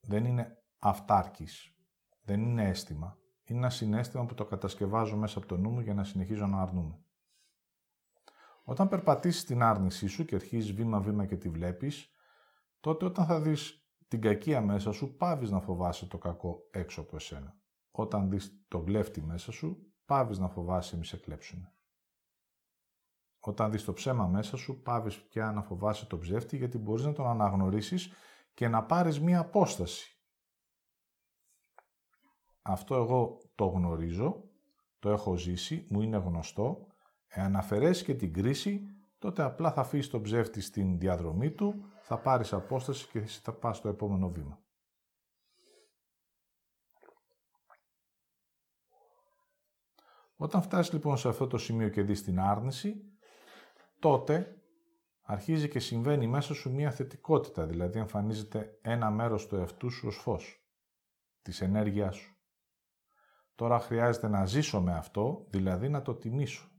δεν 0.00 0.24
είναι 0.24 0.64
αυτάρκης, 0.78 1.76
δεν 2.22 2.40
είναι 2.40 2.68
αίσθημα. 2.68 3.18
Είναι 3.44 3.58
ένα 3.58 3.70
συνέστημα 3.70 4.26
που 4.26 4.34
το 4.34 4.44
κατασκευάζω 4.44 5.16
μέσα 5.16 5.38
από 5.38 5.46
το 5.46 5.56
νου 5.56 5.70
μου 5.70 5.80
για 5.80 5.94
να 5.94 6.04
συνεχίζω 6.04 6.46
να 6.46 6.62
αρνούμε. 6.62 7.04
Όταν 8.64 8.88
περπατήσεις 8.88 9.44
την 9.44 9.62
άρνησή 9.62 10.06
σου 10.06 10.24
και 10.24 10.34
αρχίζεις 10.34 10.72
βήμα-βήμα 10.72 11.26
και 11.26 11.36
τη 11.36 11.48
βλέπεις, 11.48 12.14
τότε 12.80 13.04
όταν 13.04 13.26
θα 13.26 13.40
δεις 13.40 13.88
την 14.08 14.20
κακία 14.20 14.60
μέσα 14.60 14.92
σου, 14.92 15.16
πάβεις 15.16 15.50
να 15.50 15.60
φοβάσαι 15.60 16.06
το 16.06 16.18
κακό 16.18 16.68
έξω 16.70 17.00
από 17.00 17.16
εσένα. 17.16 17.56
Όταν 17.90 18.30
δεις 18.30 18.64
το 18.68 18.80
βλέφτη 18.80 19.22
μέσα 19.22 19.52
σου, 19.52 19.92
πάβεις 20.04 20.38
να 20.38 20.48
φοβάσαι 20.48 20.96
μη 20.96 21.04
σε 21.04 21.16
κλέψουνε. 21.16 21.74
Όταν 23.44 23.70
δεις 23.70 23.84
το 23.84 23.92
ψέμα 23.92 24.26
μέσα 24.26 24.56
σου, 24.56 24.82
πάβεις 24.82 25.22
πια 25.22 25.52
να 25.52 25.62
φοβάσαι 25.62 26.06
τον 26.06 26.18
ψεύτη, 26.18 26.56
γιατί 26.56 26.78
μπορείς 26.78 27.04
να 27.04 27.12
τον 27.12 27.26
αναγνωρίσεις 27.26 28.12
και 28.54 28.68
να 28.68 28.84
πάρεις 28.84 29.20
μία 29.20 29.38
απόσταση. 29.38 30.16
αυτό 32.62 32.94
εγώ 32.94 33.38
το 33.54 33.66
γνωρίζω, 33.66 34.44
το 34.98 35.10
έχω 35.10 35.36
ζήσει, 35.36 35.86
μου 35.90 36.00
είναι 36.02 36.16
γνωστό. 36.16 36.86
Εάν 37.28 37.56
αφαιρέσεις 37.56 38.04
και 38.04 38.14
την 38.14 38.32
κρίση, 38.32 38.86
τότε 39.18 39.42
απλά 39.42 39.72
θα 39.72 39.80
αφήσεις 39.80 40.10
τον 40.10 40.22
ψεύτη 40.22 40.60
στην 40.60 40.98
διαδρομή 40.98 41.50
του, 41.50 41.84
θα 42.00 42.18
πάρεις 42.18 42.52
απόσταση 42.52 43.08
και 43.08 43.20
θα 43.20 43.52
πας 43.52 43.76
στο 43.76 43.88
επόμενο 43.88 44.30
βήμα. 44.30 44.62
Όταν 50.36 50.62
φτάσεις 50.62 50.92
λοιπόν 50.92 51.16
σε 51.16 51.28
αυτό 51.28 51.46
το 51.46 51.58
σημείο 51.58 51.88
και 51.88 52.02
δεις 52.02 52.22
την 52.22 52.40
άρνηση, 52.40 53.11
τότε 54.02 54.62
αρχίζει 55.22 55.68
και 55.68 55.78
συμβαίνει 55.80 56.26
μέσα 56.26 56.54
σου 56.54 56.72
μία 56.72 56.90
θετικότητα, 56.90 57.66
δηλαδή 57.66 57.98
εμφανίζεται 57.98 58.78
ένα 58.82 59.10
μέρος 59.10 59.46
του 59.46 59.56
εαυτού 59.56 59.90
σου 59.90 60.06
ως 60.06 60.16
φως, 60.16 60.66
της 61.42 61.60
ενέργειάς 61.60 62.16
σου. 62.16 62.36
Τώρα 63.54 63.78
χρειάζεται 63.78 64.28
να 64.28 64.46
ζήσω 64.46 64.80
με 64.80 64.94
αυτό, 64.94 65.46
δηλαδή 65.50 65.88
να 65.88 66.02
το 66.02 66.14
τιμήσω. 66.14 66.70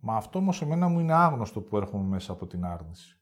Μα 0.00 0.16
αυτό 0.16 0.38
όμως 0.38 0.62
εμένα 0.62 0.88
μου 0.88 1.00
είναι 1.00 1.14
άγνωστο 1.14 1.60
που 1.60 1.76
έρχομαι 1.76 2.08
μέσα 2.08 2.32
από 2.32 2.46
την 2.46 2.64
άρνηση. 2.64 3.20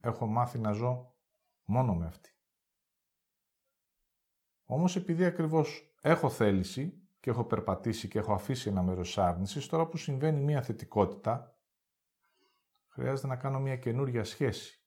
Έχω 0.00 0.26
μάθει 0.26 0.58
να 0.58 0.72
ζω 0.72 1.14
μόνο 1.64 1.94
με 1.94 2.06
αυτή. 2.06 2.30
Όμως 4.64 4.96
επειδή 4.96 5.24
ακριβώς 5.24 5.94
έχω 6.00 6.30
θέληση 6.30 7.07
και 7.20 7.30
έχω 7.30 7.44
περπατήσει 7.44 8.08
και 8.08 8.18
έχω 8.18 8.32
αφήσει 8.32 8.68
ένα 8.68 8.82
μέρος 8.82 9.06
της 9.06 9.18
άρνησης, 9.18 9.66
τώρα 9.66 9.86
που 9.86 9.96
συμβαίνει 9.96 10.40
μια 10.40 10.62
θετικότητα, 10.62 11.58
χρειάζεται 12.86 13.26
να 13.26 13.36
κάνω 13.36 13.60
μια 13.60 13.76
καινούρια 13.76 14.24
σχέση. 14.24 14.82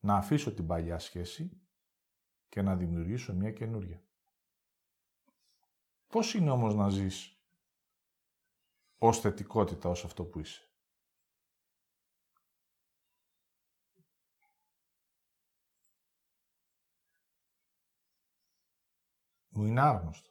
Να 0.00 0.16
αφήσω 0.16 0.54
την 0.54 0.66
παλιά 0.66 0.98
σχέση 0.98 1.60
και 2.48 2.62
να 2.62 2.76
δημιουργήσω 2.76 3.34
μια 3.34 3.50
καινούρια. 3.50 4.04
Πώς 6.06 6.34
είναι 6.34 6.50
όμως 6.50 6.74
να 6.74 6.88
ζεις 6.88 7.42
ως 8.98 9.20
θετικότητα, 9.20 9.88
ως 9.88 10.04
αυτό 10.04 10.24
που 10.24 10.38
είσαι; 10.38 10.73
Μου 19.56 19.64
είναι 19.66 19.80
άγνωστο. 19.80 20.30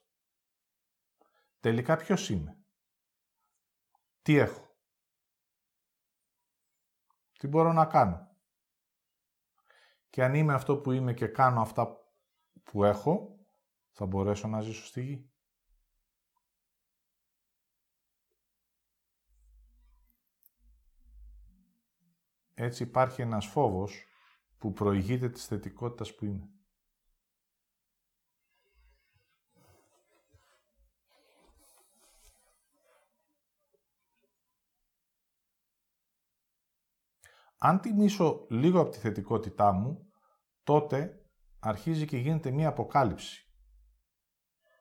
Τελικά 1.59 1.95
ποιος 1.97 2.29
είμαι; 2.29 2.63
Τι 4.21 4.37
έχω; 4.37 4.77
Τι 7.37 7.47
μπορώ 7.47 7.73
να 7.73 7.85
κάνω; 7.85 8.37
Και 10.09 10.23
αν 10.23 10.33
είμαι 10.33 10.53
αυτό 10.53 10.77
που 10.77 10.91
είμαι 10.91 11.13
και 11.13 11.27
κάνω 11.27 11.61
αυτά 11.61 11.97
που 12.63 12.83
έχω, 12.83 13.45
θα 13.91 14.05
μπορέσω 14.05 14.47
να 14.47 14.61
ζήσω 14.61 14.85
στη 14.85 15.01
γη. 15.01 15.31
Έτσι 22.53 22.83
υπάρχει 22.83 23.21
ένας 23.21 23.45
φόβος 23.45 24.05
που 24.57 24.73
προηγείται 24.73 25.29
της 25.29 25.45
θετικότητας 25.45 26.15
που 26.15 26.25
είμαι. 26.25 26.49
Αν 37.65 37.79
τιμήσω 37.79 38.45
λίγο 38.49 38.79
από 38.79 38.89
τη 38.89 38.97
θετικότητά 38.97 39.71
μου, 39.71 40.11
τότε 40.63 41.25
αρχίζει 41.59 42.05
και 42.05 42.17
γίνεται 42.17 42.51
μία 42.51 42.67
αποκάλυψη. 42.67 43.53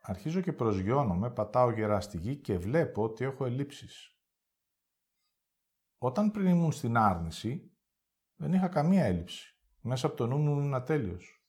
Αρχίζω 0.00 0.40
και 0.40 0.52
προσγειώνομαι, 0.52 1.30
πατάω 1.30 1.70
γερά 1.70 2.00
στη 2.00 2.18
γη 2.18 2.36
και 2.36 2.58
βλέπω 2.58 3.02
ότι 3.02 3.24
έχω 3.24 3.44
ελλείψεις. 3.44 4.18
Όταν 5.98 6.30
πριν 6.30 6.46
ήμουν 6.46 6.72
στην 6.72 6.96
άρνηση, 6.96 7.76
δεν 8.34 8.52
είχα 8.52 8.68
καμία 8.68 9.04
έλλειψη. 9.04 9.60
Μέσα 9.80 10.06
από 10.06 10.16
το 10.16 10.26
νου 10.26 10.38
μου 10.38 10.50
ήμουν 10.50 10.74
ατέλειος. 10.74 11.46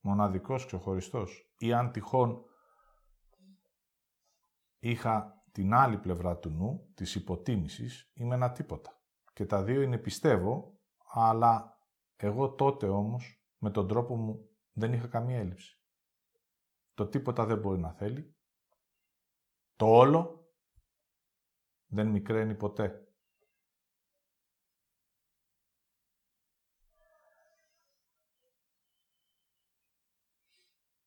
Μοναδικός, 0.00 0.66
ξεχωριστός. 0.66 1.54
Ή 1.58 1.72
αν 1.72 1.92
τυχόν 1.92 2.44
είχα 4.78 5.44
την 5.52 5.74
άλλη 5.74 5.98
πλευρά 5.98 6.38
του 6.38 6.50
νου, 6.50 6.92
της 6.94 7.14
υποτίμησης, 7.14 8.10
είμαι 8.14 8.34
ένα 8.34 8.52
τίποτα. 8.52 8.96
Και 9.32 9.46
τα 9.46 9.62
δύο 9.62 9.82
είναι 9.82 9.98
πιστεύω, 9.98 10.80
αλλά 11.12 11.78
εγώ 12.16 12.54
τότε 12.54 12.88
όμως, 12.88 13.42
με 13.58 13.70
τον 13.70 13.88
τρόπο 13.88 14.16
μου, 14.16 14.50
δεν 14.72 14.92
είχα 14.92 15.06
καμία 15.06 15.38
έλλειψη. 15.38 15.80
Το 16.94 17.08
τίποτα 17.08 17.46
δεν 17.46 17.58
μπορεί 17.58 17.80
να 17.80 17.92
θέλει. 17.92 18.36
Το 19.76 19.86
όλο 19.86 20.46
δεν 21.86 22.06
μικραίνει 22.06 22.54
ποτέ. 22.54 23.06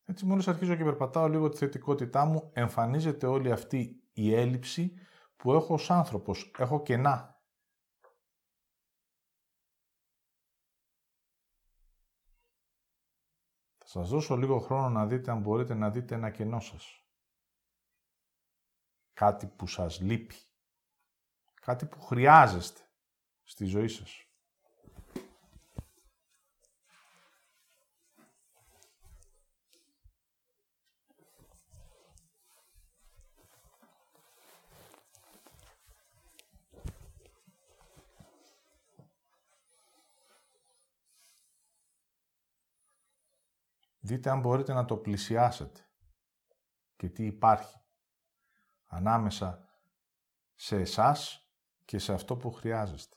Έτσι 0.08 0.26
μόλις 0.26 0.48
αρχίζω 0.48 0.76
και 0.76 0.84
περπατάω 0.84 1.28
λίγο 1.28 1.48
τη 1.48 1.56
θετικότητά 1.56 2.24
μου, 2.24 2.50
εμφανίζεται 2.54 3.26
όλη 3.26 3.52
αυτή 3.52 4.02
η 4.12 4.34
έλλειψη 4.34 4.94
που 5.36 5.52
έχω 5.52 5.74
ως 5.74 5.90
άνθρωπος. 5.90 6.50
Έχω 6.58 6.82
κενά. 6.82 7.40
Θα 13.78 13.85
σας 14.00 14.08
δώσω 14.08 14.36
λίγο 14.36 14.58
χρόνο 14.58 14.88
να 14.88 15.06
δείτε 15.06 15.30
αν 15.30 15.40
μπορείτε 15.40 15.74
να 15.74 15.90
δείτε 15.90 16.14
ένα 16.14 16.30
κενό 16.30 16.60
σας. 16.60 17.04
Κάτι 19.12 19.46
που 19.46 19.66
σας 19.66 20.00
λείπει. 20.00 20.34
Κάτι 21.54 21.86
που 21.86 22.00
χρειάζεστε 22.00 22.80
στη 23.42 23.64
ζωή 23.64 23.88
σας. 23.88 24.25
Δείτε 44.06 44.30
αν 44.30 44.40
μπορείτε 44.40 44.72
να 44.72 44.84
το 44.84 44.96
πλησιάσετε 44.96 45.80
και 46.96 47.08
τι 47.08 47.26
υπάρχει 47.26 47.80
ανάμεσα 48.86 49.68
σε 50.54 50.76
εσάς 50.76 51.50
και 51.84 51.98
σε 51.98 52.12
αυτό 52.12 52.36
που 52.36 52.50
χρειάζεστε. 52.50 53.16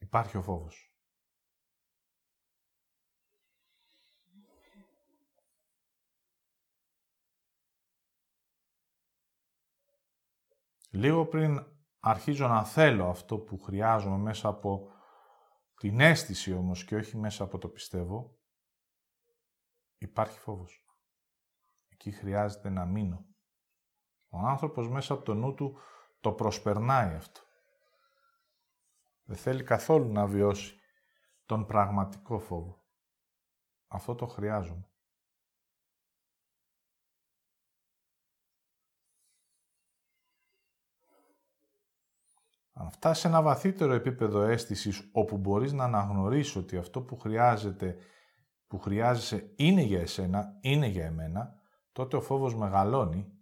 Υπάρχει 0.00 0.36
ο 0.36 0.42
φόβος. 0.42 0.94
Λίγο 10.90 11.26
πριν 11.26 11.66
αρχίζω 12.00 12.48
να 12.48 12.64
θέλω 12.64 13.08
αυτό 13.08 13.38
που 13.38 13.58
χρειάζομαι 13.58 14.16
μέσα 14.16 14.48
από 14.48 14.92
την 15.74 16.00
αίσθηση 16.00 16.52
όμως 16.52 16.84
και 16.84 16.96
όχι 16.96 17.16
μέσα 17.16 17.44
από 17.44 17.58
το 17.58 17.68
πιστεύω, 17.68 18.38
υπάρχει 19.98 20.38
φόβος. 20.38 20.84
Εκεί 21.88 22.10
χρειάζεται 22.10 22.68
να 22.68 22.84
μείνω. 22.84 23.26
Ο 24.28 24.38
άνθρωπος 24.38 24.88
μέσα 24.88 25.14
από 25.14 25.22
το 25.22 25.34
νου 25.34 25.54
του 25.54 25.78
το 26.20 26.32
προσπερνάει 26.32 27.14
αυτό. 27.14 27.40
Δεν 29.30 29.38
θέλει 29.38 29.62
καθόλου 29.62 30.12
να 30.12 30.26
βιώσει 30.26 30.78
τον 31.46 31.66
πραγματικό 31.66 32.38
φόβο. 32.38 32.84
Αυτό 33.86 34.14
το 34.14 34.26
χρειάζομαι. 34.26 34.90
Αν 42.72 42.90
φτάσει 42.90 43.20
σε 43.20 43.28
ένα 43.28 43.42
βαθύτερο 43.42 43.92
επίπεδο 43.92 44.42
αίσθησης 44.42 45.08
όπου 45.12 45.36
μπορείς 45.36 45.72
να 45.72 45.84
αναγνωρίσεις 45.84 46.56
ότι 46.56 46.76
αυτό 46.76 47.02
που 47.02 47.18
χρειάζεται, 47.18 47.96
που 48.66 48.78
χρειάζεσαι 48.78 49.52
είναι 49.56 49.82
για 49.82 50.00
εσένα, 50.00 50.58
είναι 50.60 50.86
για 50.86 51.04
εμένα, 51.06 51.60
τότε 51.92 52.16
ο 52.16 52.20
φόβος 52.20 52.54
μεγαλώνει 52.54 53.38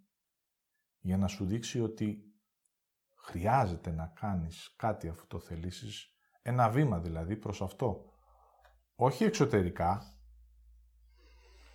για 0.99 1.17
να 1.17 1.27
σου 1.27 1.45
δείξει 1.45 1.81
ότι 1.81 2.28
χρειάζεται 3.21 3.91
να 3.91 4.07
κάνεις 4.19 4.73
κάτι 4.75 5.07
αφού 5.07 5.27
το 5.27 5.39
θελήσεις, 5.39 6.13
ένα 6.41 6.69
βήμα 6.69 6.99
δηλαδή 6.99 7.35
προς 7.35 7.61
αυτό. 7.61 8.13
Όχι 8.95 9.23
εξωτερικά, 9.23 10.13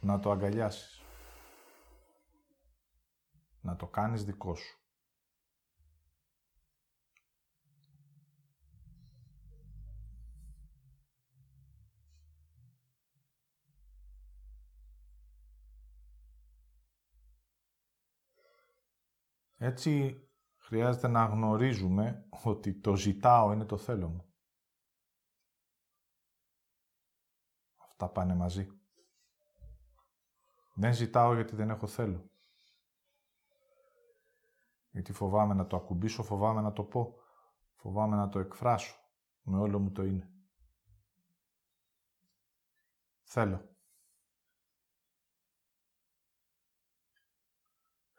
να 0.00 0.20
το 0.20 0.30
αγκαλιάσεις. 0.30 1.02
Να 3.60 3.76
το 3.76 3.86
κάνεις 3.86 4.24
δικό 4.24 4.54
σου. 4.54 4.78
Έτσι 19.56 20.23
χρειάζεται 20.74 21.08
να 21.08 21.24
γνωρίζουμε 21.24 22.26
ότι 22.44 22.74
το 22.74 22.96
ζητάω 22.96 23.52
είναι 23.52 23.64
το 23.64 23.76
θέλω 23.76 24.08
μου. 24.08 24.24
Αυτά 27.76 28.08
πάνε 28.08 28.34
μαζί. 28.34 28.68
Δεν 30.74 30.94
ζητάω 30.94 31.34
γιατί 31.34 31.56
δεν 31.56 31.70
έχω 31.70 31.86
θέλω. 31.86 32.30
Γιατί 34.90 35.12
φοβάμαι 35.12 35.54
να 35.54 35.66
το 35.66 35.76
ακουμπήσω, 35.76 36.22
φοβάμαι 36.22 36.60
να 36.60 36.72
το 36.72 36.84
πω, 36.84 37.14
φοβάμαι 37.74 38.16
να 38.16 38.28
το 38.28 38.38
εκφράσω 38.38 38.96
με 39.42 39.58
όλο 39.58 39.78
μου 39.78 39.92
το 39.92 40.04
είναι. 40.04 40.30
Θέλω. 43.22 43.73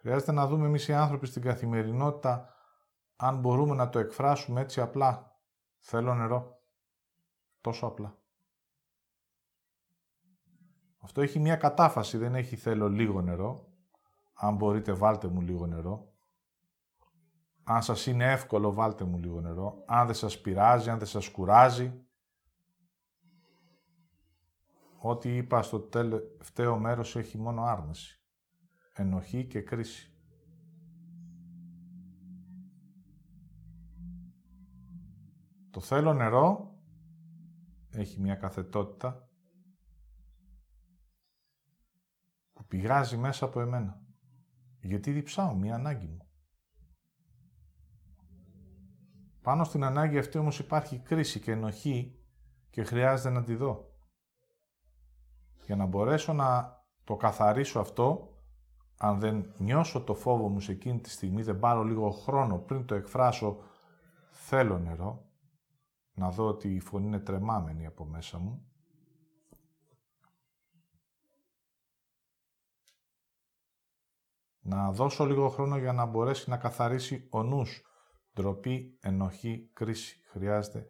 Χρειάζεται 0.05 0.31
να 0.31 0.47
δούμε 0.47 0.65
εμείς 0.65 0.87
οι 0.87 0.93
άνθρωποι 0.93 1.25
στην 1.25 1.41
καθημερινότητα 1.41 2.53
αν 3.15 3.39
μπορούμε 3.39 3.75
να 3.75 3.89
το 3.89 3.99
εκφράσουμε 3.99 4.61
έτσι 4.61 4.81
απλά. 4.81 5.39
Θέλω 5.77 6.13
νερό. 6.13 6.61
Τόσο 7.61 7.85
απλά. 7.85 8.17
Αυτό 10.97 11.21
έχει 11.21 11.39
μια 11.39 11.55
κατάφαση, 11.55 12.17
δεν 12.17 12.35
έχει 12.35 12.55
θέλω 12.55 12.89
λίγο 12.89 13.21
νερό. 13.21 13.67
Αν 14.33 14.55
μπορείτε 14.55 14.93
βάλτε 14.93 15.27
μου 15.27 15.41
λίγο 15.41 15.65
νερό. 15.65 16.13
Αν 17.63 17.83
σας 17.83 18.05
είναι 18.05 18.31
εύκολο 18.31 18.73
βάλτε 18.73 19.03
μου 19.03 19.17
λίγο 19.17 19.41
νερό. 19.41 19.83
Αν 19.87 20.05
δεν 20.05 20.15
σας 20.15 20.41
πειράζει, 20.41 20.89
αν 20.89 20.97
δεν 20.97 21.07
σας 21.07 21.29
κουράζει. 21.29 22.05
Ό,τι 24.97 25.35
είπα 25.35 25.61
στο 25.61 25.79
τελευταίο 25.79 26.77
μέρος 26.77 27.15
έχει 27.15 27.37
μόνο 27.37 27.63
άρνηση 27.63 28.24
ενοχή 28.95 29.45
και 29.45 29.61
κρίση. 29.61 30.09
Το 35.69 35.79
θέλω 35.79 36.13
νερό 36.13 36.75
έχει 37.89 38.21
μια 38.21 38.35
καθετότητα 38.35 39.29
που 42.53 42.65
πηγάζει 42.65 43.17
μέσα 43.17 43.45
από 43.45 43.59
εμένα. 43.59 44.01
Γιατί 44.79 45.11
διψάω 45.11 45.55
μια 45.55 45.75
ανάγκη 45.75 46.07
μου. 46.07 46.27
Πάνω 49.41 49.63
στην 49.63 49.83
ανάγκη 49.83 50.17
αυτή 50.17 50.37
όμως 50.37 50.59
υπάρχει 50.59 50.99
κρίση 50.99 51.39
και 51.39 51.51
ενοχή 51.51 52.19
και 52.69 52.83
χρειάζεται 52.83 53.29
να 53.29 53.43
τη 53.43 53.55
δω. 53.55 53.93
Για 55.65 55.75
να 55.75 55.85
μπορέσω 55.85 56.33
να 56.33 56.79
το 57.03 57.15
καθαρίσω 57.15 57.79
αυτό, 57.79 58.34
αν 58.97 59.19
δεν 59.19 59.53
νιώσω 59.57 60.01
το 60.01 60.15
φόβο 60.15 60.47
μου 60.47 60.59
σε 60.59 60.71
εκείνη 60.71 60.99
τη 60.99 61.09
στιγμή, 61.09 61.41
δεν 61.41 61.59
πάρω 61.59 61.83
λίγο 61.83 62.11
χρόνο 62.11 62.57
πριν 62.57 62.85
το 62.85 62.95
εκφράσω, 62.95 63.57
θέλω 64.31 64.79
νερό, 64.79 65.29
να 66.13 66.29
δω 66.29 66.47
ότι 66.47 66.75
η 66.75 66.79
φωνή 66.79 67.05
είναι 67.05 67.19
τρεμάμενη 67.19 67.85
από 67.85 68.05
μέσα 68.05 68.39
μου. 68.39 68.69
Να 74.59 74.91
δώσω 74.91 75.25
λίγο 75.25 75.49
χρόνο 75.49 75.77
για 75.77 75.93
να 75.93 76.05
μπορέσει 76.05 76.49
να 76.49 76.57
καθαρίσει 76.57 77.27
ο 77.29 77.43
νους. 77.43 77.83
Ντροπή, 78.33 78.97
ενοχή, 79.01 79.69
κρίση. 79.73 80.21
Χρειάζεται 80.25 80.87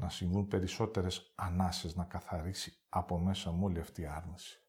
να 0.00 0.08
συμβούν 0.08 0.48
περισσότερες 0.48 1.32
ανάσες 1.34 1.96
να 1.96 2.04
καθαρίσει 2.04 2.72
από 2.88 3.18
μέσα 3.18 3.50
μου 3.50 3.64
όλη 3.64 3.80
αυτή 3.80 4.00
η 4.02 4.06
άρνηση. 4.06 4.64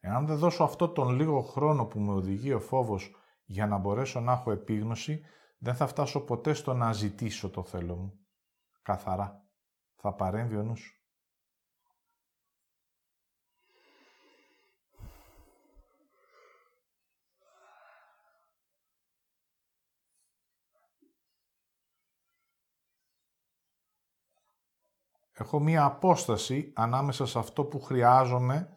Εάν 0.00 0.26
δεν 0.26 0.36
δώσω 0.36 0.64
αυτό 0.64 0.88
τον 0.88 1.14
λίγο 1.14 1.40
χρόνο 1.42 1.86
που 1.86 2.00
με 2.00 2.12
οδηγεί 2.12 2.52
ο 2.52 2.60
φόβος 2.60 3.14
για 3.44 3.66
να 3.66 3.78
μπορέσω 3.78 4.20
να 4.20 4.32
έχω 4.32 4.50
επίγνωση, 4.50 5.24
δεν 5.58 5.74
θα 5.74 5.86
φτάσω 5.86 6.20
ποτέ 6.20 6.52
στο 6.52 6.74
να 6.74 6.92
ζητήσω 6.92 7.50
το 7.50 7.62
θέλω 7.62 7.96
μου. 7.96 8.18
Καθαρά. 8.82 9.44
Θα 9.96 10.14
παρέμβει 10.14 10.56
ο 10.56 10.62
νους. 10.62 10.99
Έχω 25.40 25.60
μία 25.60 25.84
απόσταση 25.84 26.72
ανάμεσα 26.74 27.26
σε 27.26 27.38
αυτό 27.38 27.64
που 27.64 27.80
χρειάζομαι 27.80 28.68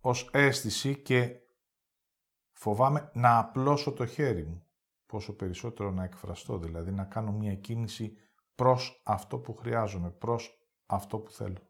ως 0.00 0.28
αίσθηση 0.32 0.96
και 0.96 1.40
φοβάμαι 2.52 3.10
να 3.14 3.38
απλώσω 3.38 3.92
το 3.92 4.06
χέρι 4.06 4.44
μου. 4.44 4.66
Πόσο 5.06 5.36
περισσότερο 5.36 5.90
να 5.90 6.04
εκφραστώ, 6.04 6.58
δηλαδή 6.58 6.90
να 6.92 7.04
κάνω 7.04 7.32
μία 7.32 7.54
κίνηση 7.54 8.16
προς 8.54 9.02
αυτό 9.04 9.38
που 9.38 9.54
χρειάζομαι, 9.54 10.10
προς 10.10 10.58
αυτό 10.86 11.18
που 11.18 11.30
θέλω. 11.30 11.68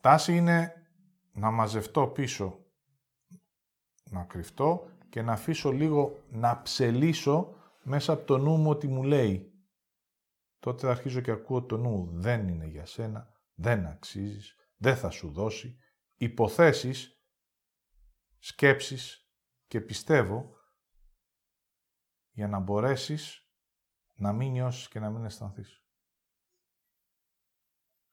Τάση 0.00 0.36
είναι 0.36 0.74
να 1.32 1.50
μαζευτώ 1.50 2.06
πίσω, 2.06 2.64
να 4.04 4.24
κρυφτώ 4.24 4.88
και 5.08 5.22
να 5.22 5.32
αφήσω 5.32 5.72
λίγο 5.72 6.18
να 6.30 6.62
ψελίσω 6.62 7.54
μέσα 7.82 8.12
από 8.12 8.26
το 8.26 8.38
νου 8.38 8.56
μου 8.56 8.70
ότι 8.70 8.88
μου 8.88 9.02
λέει 9.02 9.49
τότε 10.60 10.88
αρχίζω 10.88 11.20
και 11.20 11.30
ακούω 11.30 11.64
το 11.64 11.76
νου. 11.76 12.10
Δεν 12.12 12.48
είναι 12.48 12.66
για 12.66 12.86
σένα, 12.86 13.28
δεν 13.54 13.86
αξίζεις, 13.86 14.54
δεν 14.76 14.96
θα 14.96 15.10
σου 15.10 15.30
δώσει. 15.32 15.76
Υποθέσεις, 16.14 17.24
σκέψεις 18.38 19.30
και 19.66 19.80
πιστεύω 19.80 20.56
για 22.30 22.48
να 22.48 22.58
μπορέσεις 22.58 23.50
να 24.14 24.32
μην 24.32 24.50
νιώσεις 24.50 24.88
και 24.88 25.00
να 25.00 25.10
μην 25.10 25.24
αισθανθείς. 25.24 25.84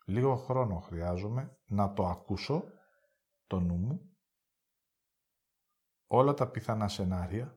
Λίγο 0.06 0.36
χρόνο 0.36 0.80
χρειάζομαι 0.80 1.58
να 1.66 1.94
το 1.94 2.06
ακούσω, 2.08 2.64
το 3.48 3.60
νου 3.60 3.76
μου, 3.76 4.18
όλα 6.08 6.34
τα 6.34 6.50
πιθανά 6.50 6.88
σενάρια 6.88 7.57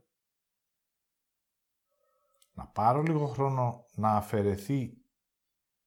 να 2.60 2.66
πάρω 2.66 3.02
λίγο 3.02 3.26
χρόνο 3.26 3.84
να 3.94 4.16
αφαιρεθεί 4.16 5.04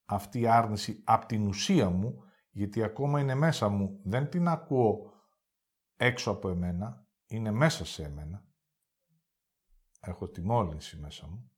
αυτή 0.05 0.39
η 0.39 0.47
άρνηση 0.47 1.01
από 1.05 1.25
την 1.25 1.47
ουσία 1.47 1.89
μου, 1.89 2.23
γιατί 2.49 2.83
ακόμα 2.83 3.19
είναι 3.19 3.35
μέσα 3.35 3.69
μου, 3.69 3.99
δεν 4.03 4.29
την 4.29 4.47
ακούω 4.47 5.11
έξω 5.95 6.31
από 6.31 6.49
εμένα, 6.49 7.07
είναι 7.25 7.51
μέσα 7.51 7.85
σε 7.85 8.03
εμένα. 8.03 8.45
Έχω 9.99 10.29
τη 10.29 10.41
μόλυνση 10.41 10.97
μέσα 10.97 11.27
μου. 11.27 11.51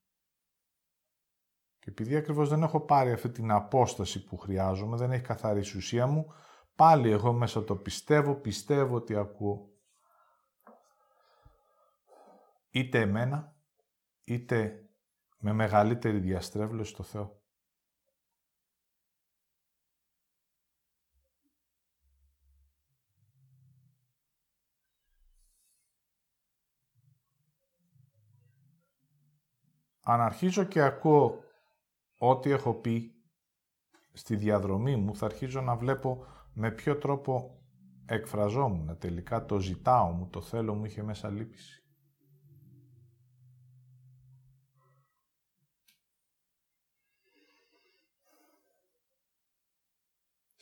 Και 1.79 1.89
επειδή 1.89 2.15
ακριβώς 2.15 2.49
δεν 2.49 2.63
έχω 2.63 2.79
πάρει 2.79 3.11
αυτή 3.11 3.29
την 3.29 3.51
απόσταση 3.51 4.25
που 4.25 4.37
χρειάζομαι, 4.37 4.97
δεν 4.97 5.11
έχει 5.11 5.23
καθαρίσει 5.23 5.75
η 5.75 5.77
ουσία 5.77 6.07
μου, 6.07 6.33
πάλι 6.75 7.09
εγώ 7.11 7.33
μέσα 7.33 7.63
το 7.63 7.75
πιστεύω, 7.75 8.35
πιστεύω 8.35 8.95
ότι 8.95 9.15
ακούω 9.15 9.69
είτε 12.69 12.99
εμένα, 12.99 13.55
είτε 14.23 14.79
με 15.45 15.53
μεγαλύτερη 15.53 16.19
διαστρέβλωση 16.19 16.91
στο 16.91 17.03
Θεό. 17.03 17.43
Αν 30.03 30.21
αρχίζω 30.21 30.63
και 30.63 30.81
ακούω 30.81 31.43
ό,τι 32.17 32.51
έχω 32.51 32.73
πει 32.73 33.11
στη 34.13 34.35
διαδρομή 34.35 34.95
μου, 34.95 35.15
θα 35.15 35.25
αρχίζω 35.25 35.61
να 35.61 35.75
βλέπω 35.75 36.25
με 36.53 36.71
ποιο 36.71 36.97
τρόπο 36.97 37.59
εκφραζόμουν. 38.05 38.97
Τελικά 38.97 39.45
το 39.45 39.59
ζητάω 39.59 40.11
μου, 40.11 40.29
το 40.29 40.41
θέλω 40.41 40.75
μου 40.75 40.85
είχε 40.85 41.03
μέσα 41.03 41.29
λύπηση. 41.29 41.84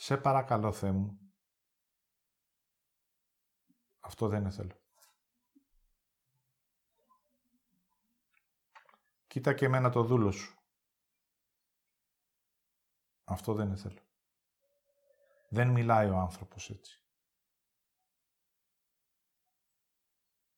Σε 0.04 0.18
παρακαλώ, 0.18 0.72
Θεέ 0.72 0.92
μου, 0.92 1.34
Αυτό 4.00 4.28
δεν 4.28 4.40
είναι 4.40 4.50
θέλω. 4.50 4.82
Κοίτα 9.28 9.54
και 9.54 9.66
εμένα 9.66 9.90
το 9.90 10.04
δούλο 10.04 10.32
σου. 10.32 10.60
Αυτό 13.24 13.54
δεν 13.54 13.68
είναι 13.68 13.76
θέλω. 13.76 14.02
Δεν 15.50 15.70
μιλάει 15.70 16.10
ο 16.10 16.18
άνθρωπος 16.18 16.70
έτσι. 16.70 17.04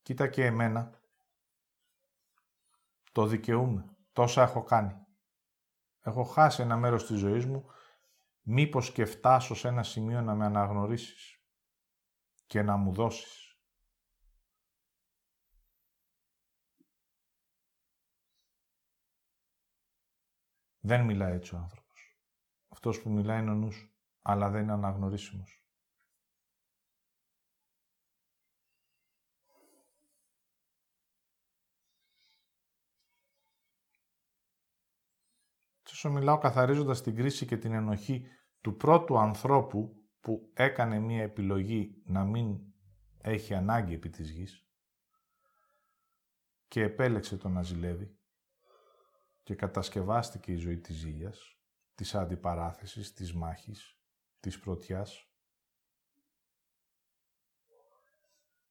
Κοίτα 0.02 0.28
και 0.28 0.46
εμένα. 0.46 1.02
Το 3.12 3.26
δικαιούμαι. 3.26 3.96
Τόσα 4.14 4.42
έχω 4.42 4.64
κάνει. 4.64 5.06
Έχω 6.02 6.24
χάσει 6.24 6.62
ένα 6.62 6.78
μέρος 6.78 7.06
της 7.06 7.20
ζωής 7.20 7.46
μου. 7.46 7.70
Μήπως 8.48 8.92
και 8.92 9.06
φτάσω 9.06 9.56
σε 9.56 9.68
ένα 9.68 9.84
σημείο 9.84 10.22
να 10.22 10.36
με 10.36 10.46
αναγνωρίσεις 10.46 11.44
και 12.46 12.62
να 12.62 12.78
μου 12.78 12.94
δώσεις. 12.94 13.60
Δεν 20.80 21.06
μιλάει 21.06 21.34
έτσι 21.34 21.56
ο 21.56 21.58
άνθρωπος. 21.58 22.20
Αυτός 22.68 23.02
που 23.02 23.10
μιλάει 23.10 23.42
είναι 23.42 23.52
ο 23.52 23.54
νους, 23.54 23.96
αλλά 24.22 24.50
δεν 24.50 24.62
είναι 24.62 24.72
αναγνωρίσιμος. 24.72 25.66
Όσο 35.96 36.10
μιλάω 36.10 36.38
καθαρίζοντας 36.38 37.02
την 37.02 37.16
κρίση 37.16 37.46
και 37.46 37.58
την 37.58 37.74
ενοχή 37.74 38.28
του 38.66 38.76
πρώτου 38.76 39.20
ανθρώπου 39.20 40.06
που 40.20 40.52
έκανε 40.54 41.00
μία 41.00 41.24
επιλογή 41.24 42.02
να 42.06 42.24
μην 42.24 42.60
έχει 43.22 43.54
ανάγκη 43.54 43.94
επί 43.94 44.10
της 44.10 44.30
γης 44.30 44.68
και 46.68 46.82
επέλεξε 46.82 47.38
το 47.38 47.50
να 47.50 47.62
ζηλεύει 47.62 48.18
και 49.44 49.56
κατασκευάστηκε 49.56 50.52
η 50.52 50.56
ζωή 50.56 50.78
της 50.78 50.96
ζήλιας, 50.96 51.60
της 51.96 52.16
αντιπαράθεσης, 52.16 53.14
της 53.14 53.34
μάχης, 53.34 54.00
της 54.40 54.60
πρωτιάς. 54.60 55.30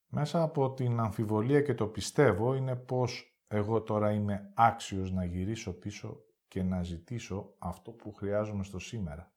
Μέσα 0.07 0.41
από 0.41 0.73
την 0.73 0.99
αμφιβολία 0.99 1.61
και 1.61 1.73
το 1.73 1.87
πιστεύω 1.87 2.53
είναι 2.53 2.75
πως 2.75 3.39
εγώ 3.47 3.81
τώρα 3.81 4.11
είμαι 4.11 4.51
άξιος 4.55 5.11
να 5.11 5.25
γυρίσω 5.25 5.73
πίσω 5.73 6.25
και 6.47 6.63
να 6.63 6.83
ζητήσω 6.83 7.55
αυτό 7.59 7.91
που 7.91 8.13
χρειάζομαι 8.13 8.63
στο 8.63 8.79
σήμερα. 8.79 9.34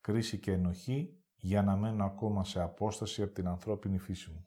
Κρίση 0.00 0.38
και 0.38 0.52
ενοχή 0.52 1.22
για 1.36 1.62
να 1.62 1.76
μένω 1.76 2.04
ακόμα 2.04 2.44
σε 2.44 2.60
απόσταση 2.60 3.22
από 3.22 3.32
την 3.32 3.46
ανθρώπινη 3.46 3.98
φύση 3.98 4.30
μου. 4.30 4.44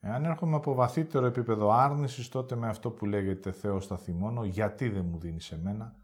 Εάν 0.00 0.24
έρχομαι 0.24 0.56
από 0.56 0.74
βαθύτερο 0.74 1.26
επίπεδο 1.26 1.70
άρνησης, 1.70 2.28
τότε 2.28 2.56
με 2.56 2.68
αυτό 2.68 2.90
που 2.90 3.06
λέγεται 3.06 3.52
Θεός 3.52 3.86
θα 3.86 3.98
θυμώνω, 3.98 4.44
γιατί 4.44 4.88
δεν 4.88 5.04
μου 5.04 5.18
δίνεις 5.18 5.52
εμένα; 5.52 5.96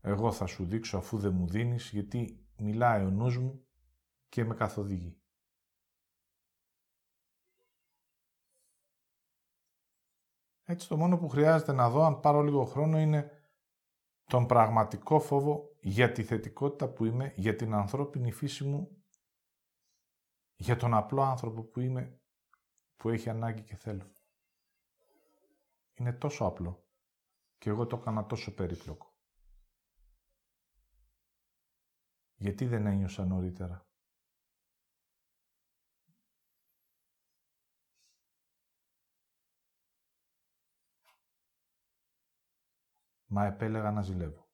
Εγώ 0.00 0.32
θα 0.32 0.46
σου 0.46 0.64
δείξω 0.64 0.96
αφού 0.96 1.18
δεν 1.18 1.34
μου 1.34 1.46
δίνεις, 1.46 1.90
γιατί 1.90 2.46
μιλάει 2.56 3.04
ο 3.04 3.10
νους 3.10 3.38
μου 3.38 3.66
και 4.28 4.44
με 4.44 4.54
καθοδηγεί. 4.54 5.21
Έτσι 10.64 10.88
το 10.88 10.96
μόνο 10.96 11.18
που 11.18 11.28
χρειάζεται 11.28 11.72
να 11.72 11.90
δω 11.90 12.02
αν 12.02 12.20
πάρω 12.20 12.42
λίγο 12.42 12.64
χρόνο 12.64 12.98
είναι 12.98 13.30
τον 14.24 14.46
πραγματικό 14.46 15.20
φόβο 15.20 15.76
για 15.80 16.12
τη 16.12 16.22
θετικότητα 16.22 16.88
που 16.88 17.04
είμαι, 17.04 17.32
για 17.36 17.56
την 17.56 17.74
ανθρώπινη 17.74 18.32
φύση 18.32 18.64
μου, 18.64 19.04
για 20.56 20.76
τον 20.76 20.94
απλό 20.94 21.22
άνθρωπο 21.22 21.62
που 21.62 21.80
είμαι, 21.80 22.20
που 22.96 23.08
έχει 23.08 23.28
ανάγκη 23.28 23.62
και 23.62 23.76
θέλω. 23.76 24.12
Είναι 25.94 26.12
τόσο 26.12 26.44
απλό 26.44 26.86
και 27.58 27.70
εγώ 27.70 27.86
το 27.86 27.96
έκανα 27.96 28.26
τόσο 28.26 28.54
περίπλοκο. 28.54 29.16
Γιατί 32.34 32.66
δεν 32.66 32.86
ένιωσα 32.86 33.24
νωρίτερα; 33.24 33.86
Μα 43.32 43.44
επέλεγα 43.46 43.90
να 43.90 44.02
ζηλεύω. 44.02 44.48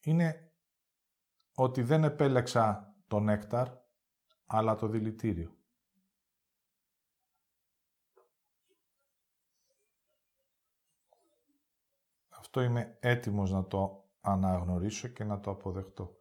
Είναι 0.00 0.52
ότι 1.54 1.82
δεν 1.82 2.04
επέλεξα 2.04 2.94
το 3.06 3.20
νέκταρ, 3.20 3.68
αλλά 4.46 4.74
το 4.74 4.86
δηλητήριο. 4.88 5.56
Αυτό 12.28 12.60
είμαι 12.60 12.96
έτοιμος 13.00 13.50
να 13.50 13.66
το 13.66 14.10
αναγνωρίσω 14.20 15.08
και 15.08 15.24
να 15.24 15.40
το 15.40 15.50
αποδεχτώ. 15.50 16.16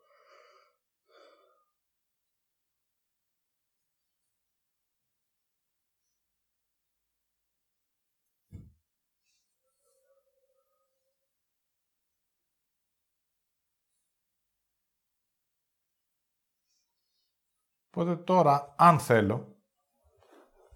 Οπότε 17.95 18.23
τώρα, 18.23 18.73
αν 18.77 18.99
θέλω, 18.99 19.57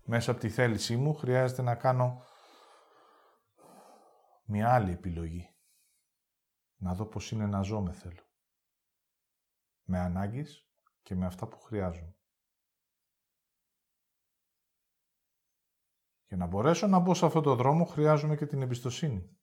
μέσα 0.04 0.32
από 0.32 0.40
τη 0.40 0.50
θέλησή 0.50 0.98
μου, 0.98 1.14
χρειάζεται 1.14 1.62
να 1.62 1.76
κάνω 1.76 2.24
μια 4.46 4.74
άλλη 4.74 4.92
επιλογή. 4.92 5.56
Να 6.76 6.94
δω 6.94 7.06
πώς 7.06 7.32
είναι 7.32 7.46
να 7.46 7.62
ζω 7.62 7.82
με 7.82 7.92
θέλω. 7.92 8.22
Με 9.84 10.00
ανάγκες 10.00 10.70
και 11.02 11.16
με 11.16 11.26
αυτά 11.26 11.48
που 11.48 11.60
χρειάζομαι. 11.60 12.16
Για 16.28 16.38
να 16.38 16.46
μπορέσω 16.46 16.88
να 16.88 17.00
μπω 17.00 17.14
σε 17.14 17.26
αυτό 17.26 17.42
το 17.42 17.56
δρόμο, 17.56 17.86
χρειάζομαι 17.86 18.36
και 18.36 18.46
την 18.46 18.62
εμπιστοσύνη. 18.62 19.37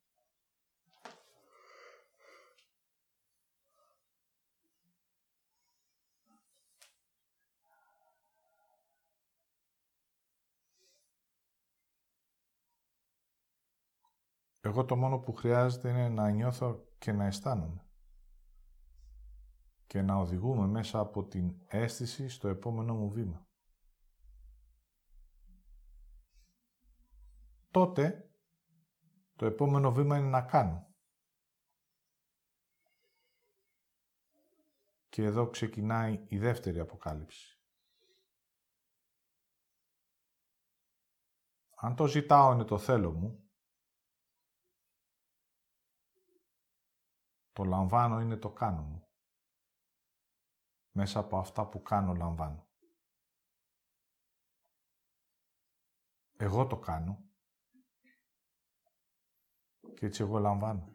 Εγώ 14.66 14.84
το 14.84 14.96
μόνο 14.96 15.18
που 15.18 15.32
χρειάζεται 15.32 15.88
είναι 15.88 16.08
να 16.08 16.30
νιώθω 16.30 16.84
και 16.98 17.12
να 17.12 17.24
αισθάνομαι. 17.24 17.86
Και 19.86 20.02
να 20.02 20.16
οδηγούμε 20.16 20.66
μέσα 20.66 20.98
από 20.98 21.24
την 21.24 21.56
αίσθηση 21.66 22.28
στο 22.28 22.48
επόμενο 22.48 22.94
μου 22.94 23.10
βήμα. 23.10 23.48
Τότε, 27.70 28.30
το 29.36 29.46
επόμενο 29.46 29.92
βήμα 29.92 30.18
είναι 30.18 30.28
να 30.28 30.42
κάνω. 30.42 30.94
Και 35.08 35.22
εδώ 35.24 35.50
ξεκινάει 35.50 36.24
η 36.28 36.38
δεύτερη 36.38 36.80
αποκάλυψη. 36.80 37.60
Αν 41.74 41.94
το 41.94 42.06
ζητάω 42.06 42.52
είναι 42.52 42.64
το 42.64 42.78
θέλω 42.78 43.12
μου, 43.12 43.43
Το 47.54 47.64
λαμβάνω 47.64 48.20
είναι 48.20 48.36
το 48.36 48.50
κάνω 48.50 48.82
μου. 48.82 49.08
Μέσα 50.90 51.18
από 51.18 51.38
αυτά 51.38 51.68
που 51.68 51.82
κάνω 51.82 52.14
λαμβάνω. 52.14 52.68
Εγώ 56.36 56.66
το 56.66 56.78
κάνω 56.78 57.24
και 59.94 60.06
έτσι 60.06 60.22
εγώ 60.22 60.38
λαμβάνω. 60.38 60.93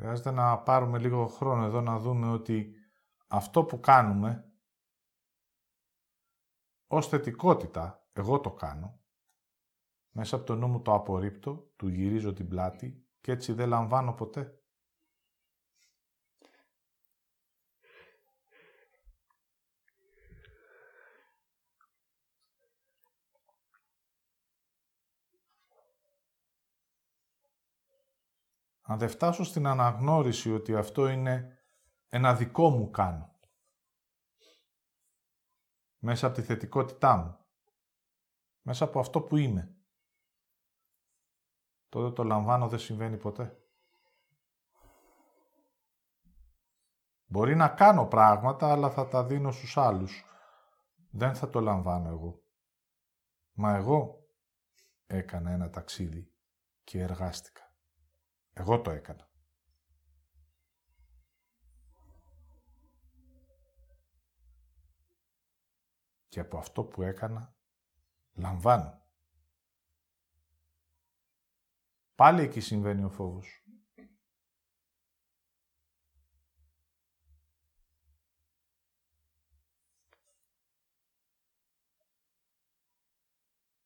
Χρειάζεται 0.00 0.30
να 0.30 0.58
πάρουμε 0.58 0.98
λίγο 0.98 1.26
χρόνο 1.26 1.64
εδώ 1.64 1.80
να 1.80 1.98
δούμε 1.98 2.28
ότι 2.28 2.74
αυτό 3.28 3.64
που 3.64 3.80
κάνουμε 3.80 4.52
ως 6.86 7.08
θετικότητα, 7.08 8.08
εγώ 8.12 8.40
το 8.40 8.52
κάνω, 8.52 9.00
Μέσα 10.10 10.36
από 10.36 10.44
το 10.44 10.54
νου 10.54 10.66
μου 10.66 10.82
το 10.82 10.94
απορρίπτω, 10.94 11.72
του 11.76 11.88
γυρίζω 11.88 12.32
την 12.32 12.48
πλάτη 12.48 13.06
και 13.20 13.32
έτσι 13.32 13.52
δεν 13.52 13.68
λαμβάνω 13.68 14.12
ποτέ. 14.12 14.57
Αν 28.90 28.98
δεν 28.98 29.08
φτάσω 29.08 29.44
στην 29.44 29.66
αναγνώριση 29.66 30.52
ότι 30.52 30.74
αυτό 30.76 31.08
είναι 31.08 31.58
ένα 32.08 32.34
δικό 32.34 32.70
μου 32.70 32.90
κάνω, 32.90 33.38
μέσα 35.98 36.26
από 36.26 36.34
τη 36.34 36.42
θετικότητά 36.42 37.16
μου, 37.16 37.38
μέσα 38.62 38.84
από 38.84 39.00
αυτό 39.00 39.20
που 39.20 39.36
είμαι, 39.36 39.76
τότε 41.88 42.12
το 42.12 42.24
λαμβάνω 42.24 42.68
δεν 42.68 42.78
συμβαίνει 42.78 43.16
ποτέ. 43.16 43.62
Μπορεί 47.24 47.56
να 47.56 47.68
κάνω 47.68 48.06
πράγματα, 48.06 48.72
αλλά 48.72 48.90
θα 48.90 49.08
τα 49.08 49.24
δίνω 49.24 49.52
στους 49.52 49.76
άλλους. 49.76 50.24
Δεν 51.10 51.34
θα 51.34 51.50
το 51.50 51.60
λαμβάνω 51.60 52.08
εγώ. 52.08 52.42
Μα 53.52 53.74
εγώ 53.74 54.28
έκανα 55.06 55.50
ένα 55.50 55.70
ταξίδι 55.70 56.32
και 56.84 57.00
εργάστηκα. 57.00 57.67
Εγώ 58.58 58.80
το 58.80 58.90
έκανα. 58.90 59.30
Και 66.28 66.40
από 66.40 66.58
αυτό 66.58 66.84
που 66.84 67.02
έκανα, 67.02 67.56
λαμβάνω. 68.32 69.02
Πάλι 72.14 72.42
εκεί 72.42 72.60
συμβαίνει 72.60 73.04
ο 73.04 73.10
φόβος. 73.10 73.62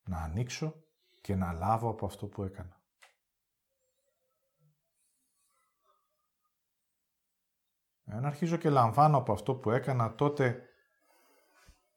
Να 0.04 0.18
ανοίξω 0.18 0.84
και 1.20 1.34
να 1.34 1.52
λάβω 1.52 1.88
από 1.88 2.06
αυτό 2.06 2.28
που 2.28 2.42
έκανα. 2.42 2.81
Αν 8.12 8.24
αρχίζω 8.24 8.56
και 8.56 8.70
λαμβάνω 8.70 9.16
από 9.16 9.32
αυτό 9.32 9.54
που 9.54 9.70
έκανα, 9.70 10.14
τότε 10.14 10.68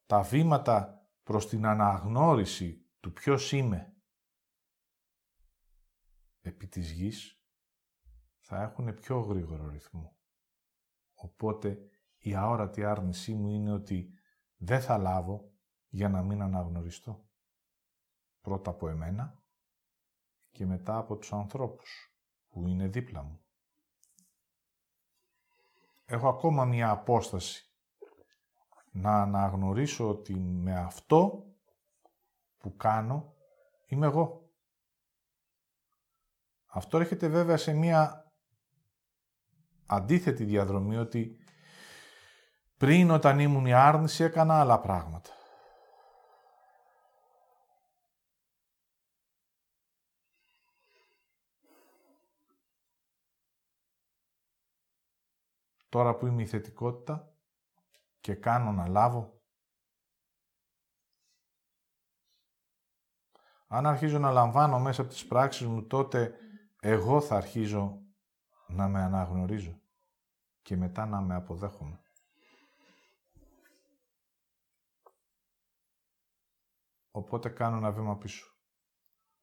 τα 0.05 0.21
βήματα 0.21 1.07
προς 1.23 1.47
την 1.47 1.65
αναγνώριση 1.65 2.85
του 2.99 3.13
ποιος 3.13 3.51
είμαι 3.51 3.95
επί 6.41 6.67
της 6.67 6.91
γης 6.91 7.43
θα 8.39 8.61
έχουν 8.61 8.93
πιο 8.93 9.19
γρήγορο 9.19 9.69
ρυθμό. 9.69 10.17
Οπότε 11.13 11.77
η 12.17 12.35
αόρατη 12.35 12.85
άρνησή 12.85 13.33
μου 13.33 13.49
είναι 13.49 13.71
ότι 13.71 14.13
δεν 14.55 14.81
θα 14.81 14.97
λάβω 14.97 15.51
για 15.87 16.09
να 16.09 16.23
μην 16.23 16.41
αναγνωριστώ. 16.41 17.29
Πρώτα 18.41 18.69
από 18.69 18.89
εμένα 18.89 19.43
και 20.51 20.65
μετά 20.65 20.97
από 20.97 21.17
τους 21.17 21.33
ανθρώπους 21.33 22.17
που 22.47 22.67
είναι 22.67 22.87
δίπλα 22.87 23.23
μου 23.23 23.44
έχω 26.05 26.27
ακόμα 26.27 26.65
μία 26.65 26.89
απόσταση 26.89 27.69
να 28.91 29.21
αναγνωρίσω 29.21 30.09
ότι 30.09 30.35
με 30.39 30.79
αυτό 30.79 31.45
που 32.57 32.75
κάνω 32.75 33.33
είμαι 33.85 34.05
εγώ. 34.05 34.49
Αυτό 36.65 36.97
έρχεται 36.99 37.27
βέβαια 37.27 37.57
σε 37.57 37.73
μία 37.73 38.31
αντίθετη 39.85 40.43
διαδρομή 40.43 40.97
ότι 40.97 41.37
πριν 42.77 43.11
όταν 43.11 43.39
ήμουν 43.39 43.65
η 43.65 43.73
άρνηση 43.73 44.23
έκανα 44.23 44.59
άλλα 44.59 44.79
πράγματα. 44.79 45.29
Τώρα 55.95 56.15
που 56.15 56.25
είμαι 56.25 56.41
η 56.41 56.45
θετικότητα 56.45 57.35
και 58.19 58.35
κάνω 58.35 58.71
να 58.71 58.87
λάβω. 58.87 59.41
Αν 63.67 63.85
αρχίζω 63.85 64.19
να 64.19 64.31
λαμβάνω 64.31 64.79
μέσα 64.79 65.01
από 65.01 65.09
τις 65.09 65.27
πράξεις 65.27 65.67
μου, 65.67 65.87
τότε 65.87 66.35
εγώ 66.79 67.21
θα 67.21 67.35
αρχίζω 67.35 68.01
να 68.67 68.87
με 68.87 69.01
αναγνωρίζω 69.01 69.81
και 70.61 70.75
μετά 70.75 71.05
να 71.05 71.21
με 71.21 71.35
αποδέχομαι. 71.35 72.01
Οπότε 77.11 77.49
κάνω 77.49 77.77
ένα 77.77 77.91
βήμα 77.91 78.17
πίσω. 78.17 78.45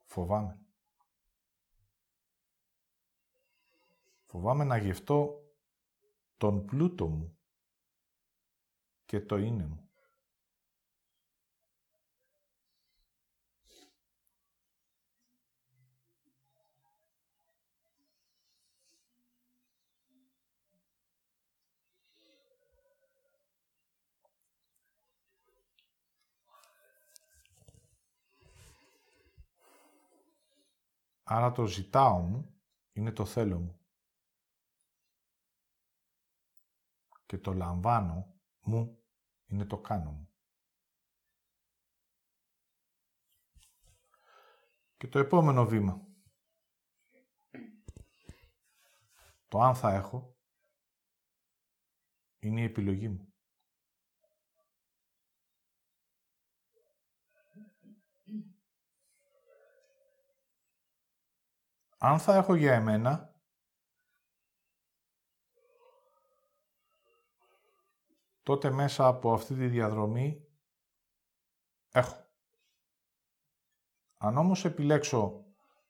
Φοβάμαι. 0.04 0.60
Φοβάμαι 4.24 4.64
να 4.64 4.76
γευτώ 4.76 5.41
τον 6.42 6.64
πλούτο 6.64 7.09
μου 7.09 7.38
και 9.05 9.20
το 9.20 9.37
είναι 9.37 9.66
μου. 9.66 9.90
Άρα 31.22 31.52
το 31.52 31.66
ζητάω 31.66 32.18
μου 32.18 32.55
είναι 32.92 33.12
το 33.12 33.24
θέλω 33.24 33.59
μου. 33.59 33.81
Και 37.32 37.38
το 37.38 37.52
λαμβάνω 37.52 38.40
μου 38.60 39.04
είναι 39.44 39.64
το 39.64 39.80
κάνω 39.80 40.10
μου. 40.10 40.28
Και 44.96 45.08
το 45.08 45.18
επόμενο 45.18 45.66
βήμα. 45.66 46.06
Το 49.48 49.60
αν 49.60 49.74
θα 49.74 49.92
έχω 49.94 50.36
είναι 52.38 52.60
η 52.60 52.64
επιλογή 52.64 53.08
μου. 53.08 53.34
Αν 61.98 62.18
θα 62.18 62.34
έχω 62.34 62.54
για 62.54 62.74
εμένα, 62.74 63.31
τότε 68.42 68.70
μέσα 68.70 69.07
από 69.07 69.33
αυτή 69.33 69.55
τη 69.55 69.66
διαδρομή 69.66 70.46
έχω. 71.90 72.26
Αν 74.16 74.37
όμως 74.37 74.64
επιλέξω 74.64 75.44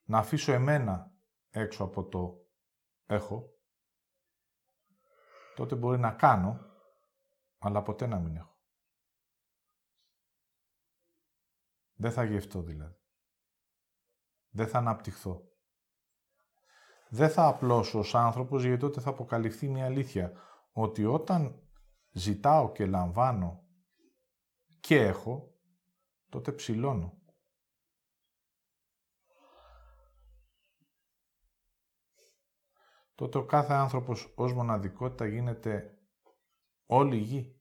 να 0.05 0.19
αφήσω 0.19 0.53
εμένα 0.53 1.13
έξω 1.51 1.85
από 1.85 2.05
το 2.05 2.47
έχω, 3.07 3.53
τότε 5.55 5.75
μπορεί 5.75 5.99
να 5.99 6.13
κάνω, 6.13 6.67
αλλά 7.59 7.83
ποτέ 7.83 8.07
να 8.07 8.19
μην 8.19 8.37
έχω. 8.37 8.57
Δεν 11.95 12.13
θα 12.13 12.25
γευτώ 12.25 12.63
δηλαδή. 12.63 12.97
Δεν 14.49 14.69
θα 14.69 14.79
αναπτυχθώ. 14.79 15.51
Δεν 17.09 17.31
θα 17.31 17.47
απλώσω 17.47 17.99
ως 17.99 18.15
άνθρωπος, 18.15 18.65
γιατί 18.65 18.81
τότε 18.81 19.01
θα 19.01 19.11
αποκαλυφθεί 19.11 19.69
μια 19.69 19.85
αλήθεια. 19.85 20.33
Ότι 20.73 21.05
όταν 21.05 21.62
ζητάω 22.13 22.73
και 22.73 22.87
λαμβάνω 22.87 23.67
και 24.81 24.97
έχω, 24.97 25.55
τότε 26.29 26.53
ψηλώνω. 26.53 27.21
Τότε 33.15 33.39
ο 33.39 33.45
κάθε 33.45 33.73
άνθρωπος 33.73 34.33
ως 34.35 34.53
μοναδικότητα 34.53 35.27
γίνεται 35.27 35.99
όλη 36.87 37.17
η 37.17 37.21
γη. 37.21 37.57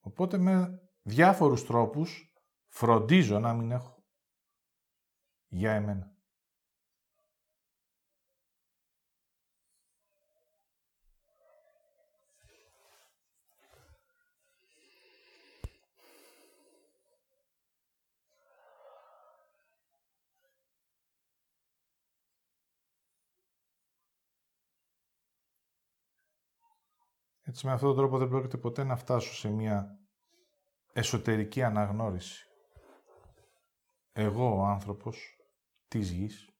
Οπότε 0.00 0.38
με 0.38 0.80
διάφορους 1.02 1.64
τρόπους 1.64 2.25
φροντίζω 2.76 3.38
να 3.38 3.54
μην 3.54 3.70
έχω 3.70 4.04
για 5.48 5.72
εμένα. 5.72 6.14
Έτσι 27.42 27.66
με 27.66 27.72
αυτόν 27.72 27.88
τον 27.88 27.96
τρόπο 27.96 28.18
δεν 28.18 28.28
πρόκειται 28.28 28.56
ποτέ 28.56 28.84
να 28.84 28.96
φτάσω 28.96 29.34
σε 29.34 29.48
μια 29.48 29.98
εσωτερική 30.92 31.62
αναγνώριση. 31.62 32.45
Εγώ 34.18 34.56
ο 34.56 34.64
άνθρωπος 34.64 35.38
της 35.88 36.10
γης 36.10 36.50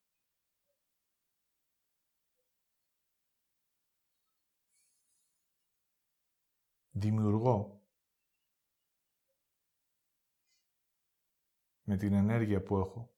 δημιουργώ 6.91 7.81
με 11.83 11.97
την 11.97 12.13
ενέργεια 12.13 12.63
που 12.63 12.77
έχω 12.77 13.15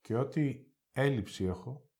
και 0.00 0.16
ό,τι 0.16 0.66
έλλειψη 0.92 1.44
έχω 1.44 1.90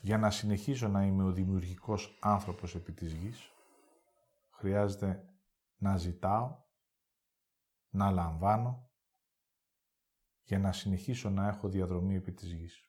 για 0.00 0.18
να 0.18 0.30
συνεχίσω 0.30 0.88
να 0.88 1.04
είμαι 1.04 1.24
ο 1.24 1.32
δημιουργικός 1.32 2.18
άνθρωπος 2.20 2.74
επί 2.74 2.92
της 2.92 3.12
γης 3.12 3.52
χρειάζεται 4.50 5.26
να 5.82 5.96
ζητάω, 5.96 6.62
να 7.90 8.10
λαμβάνω 8.10 8.90
για 10.42 10.58
να 10.58 10.72
συνεχίσω 10.72 11.30
να 11.30 11.48
έχω 11.48 11.68
διαδρομή 11.68 12.14
επί 12.14 12.32
της 12.32 12.52
γης. 12.52 12.86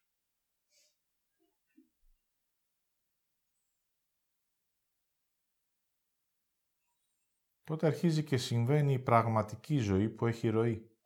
τότε 7.63 7.87
αρχίζει 7.87 8.23
και 8.23 8.37
συμβαίνει 8.37 8.93
η 8.93 8.99
πραγματική 8.99 9.77
ζωή 9.77 10.09
που 10.09 10.25
έχει 10.27 10.49
ροή. 10.49 10.97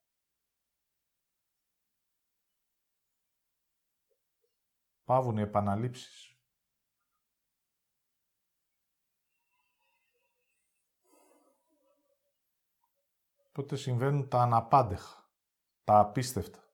Πάβουν 5.03 5.37
οι 5.37 5.41
επαναλήψεις. 5.41 6.36
Τότε 13.57 13.75
συμβαίνουν 13.75 14.27
τα 14.27 14.41
αναπάντεχα, 14.41 15.31
τα 15.83 15.99
απίστευτα. 15.99 16.73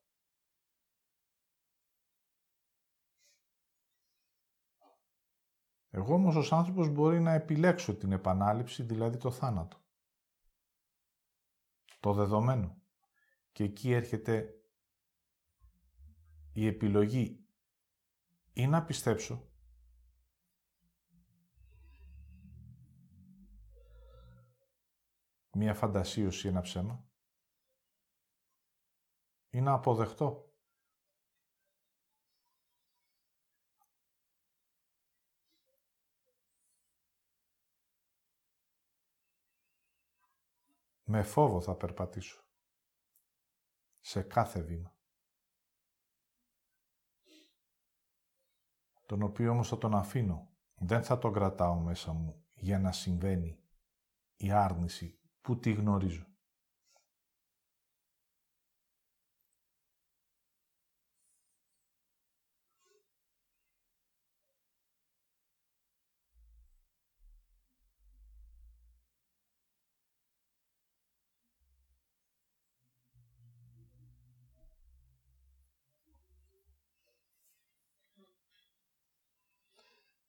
Εγώ 5.90 6.14
όμως 6.14 6.36
ως 6.36 6.54
άνθρωπος 6.54 6.90
μπορεί 6.90 7.20
να 7.20 7.32
επιλέξω 7.32 7.96
την 7.96 8.12
επανάληψη, 8.12 8.84
δηλαδή 8.84 9.18
το 9.18 9.32
θάνατο. 9.32 9.78
Το 12.00 12.14
δεδομένο. 12.14 12.82
Και 13.52 13.64
εκεί 13.64 13.92
έρχεται 13.92 14.64
η 16.54 16.68
επιλογή 16.68 17.48
ή 18.54 18.68
να 18.68 18.84
πιστέψω 18.84 19.53
μία 25.54 25.74
φαντασίωση, 25.74 26.48
ένα 26.48 26.62
ψέμα 26.62 27.06
ή 29.50 29.62
να 29.62 29.74
αποδεχτώ 29.74 30.54
Με 41.06 41.24
φόβο 41.24 41.62
θα 41.62 41.76
περπατήσω. 41.76 42.44
Σε 44.00 44.22
κάθε 44.22 44.62
βήμα. 44.62 44.96
Τον 49.06 49.22
οποίο 49.22 49.52
όμως 49.52 49.68
θα 49.68 49.78
τον 49.78 49.96
αφήνω. 49.96 50.52
Δεν 50.76 51.04
θα 51.04 51.18
τον 51.18 51.34
κρατάω 51.34 51.76
μέσα 51.76 52.14
μου 52.14 52.46
για 52.54 52.80
να 52.80 52.92
συμβαίνει 52.92 53.64
η 54.36 54.52
άρνηση 54.52 55.23
που 55.44 55.60
τη 55.60 55.72
γνωρίζω. 55.72 56.26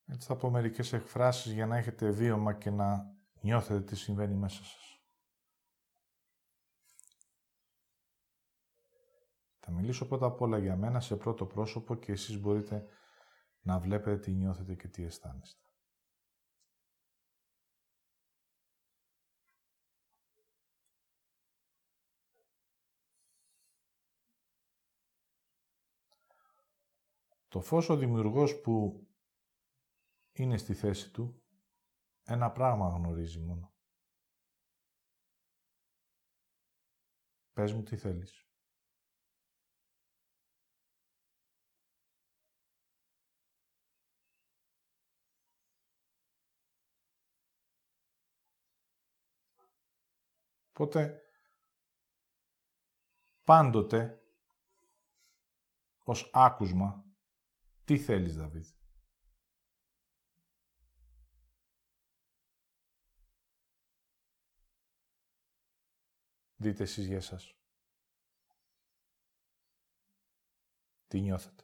Έτσι 0.07 0.27
θα 0.27 0.37
πω 0.37 0.51
μερικές 0.51 0.93
εκφράσεις 0.93 1.53
για 1.53 1.67
να 1.67 1.77
έχετε 1.77 2.11
βίωμα 2.11 2.53
και 2.53 2.71
να 2.71 3.15
νιώθετε 3.41 3.81
τι 3.81 3.97
συμβαίνει 3.97 4.35
μέσα 4.35 4.65
σας. 4.65 4.94
Θα 9.67 9.73
μιλήσω 9.73 10.07
πρώτα 10.07 10.27
απ' 10.27 10.41
όλα 10.41 10.59
για 10.59 10.77
μένα 10.77 11.01
σε 11.01 11.17
πρώτο 11.17 11.47
πρόσωπο 11.47 11.95
και 11.95 12.13
εσείς 12.13 12.41
μπορείτε 12.41 12.87
να 13.61 13.79
βλέπετε 13.79 14.19
τι 14.19 14.33
νιώθετε 14.33 14.75
και 14.75 14.89
τι 14.89 15.05
αισθάνεστε. 15.05 15.63
Το 27.49 27.61
φως 27.61 27.89
ο 27.89 27.97
δημιουργός 27.97 28.61
που 28.61 29.07
είναι 30.33 30.57
στη 30.57 30.75
θέση 30.75 31.11
του, 31.13 31.43
ένα 32.25 32.53
πράγμα 32.53 32.89
γνωρίζει 32.89 33.39
μόνο. 33.41 33.75
Πες 37.53 37.73
μου 37.73 37.83
τι 37.83 37.97
θέλεις. 37.97 38.44
Οπότε, 50.77 51.23
πάντοτε, 53.45 54.23
ως 56.05 56.31
άκουσμα, 56.33 57.05
τι 57.85 57.99
θέλεις, 57.99 58.37
Δαβίδ; 58.37 58.69
Δείτε 66.57 66.83
εσείς 66.83 67.07
για 67.07 67.17
εσάς. 67.17 67.55
Τι 71.07 71.21
νιώθετε; 71.21 71.64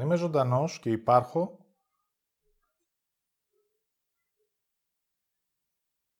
Αν 0.00 0.06
είμαι 0.06 0.16
ζωντανός 0.16 0.78
και 0.78 0.90
υπάρχω, 0.90 1.66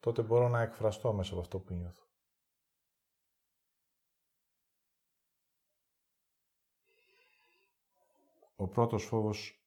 τότε 0.01 0.23
μπορώ 0.23 0.49
να 0.49 0.61
εκφραστώ 0.61 1.13
μέσα 1.13 1.33
από 1.33 1.41
αυτό 1.41 1.61
που 1.61 1.75
νιώθω. 1.75 2.09
Ο 8.57 8.69
πρώτος 8.69 9.05
φόβος 9.05 9.65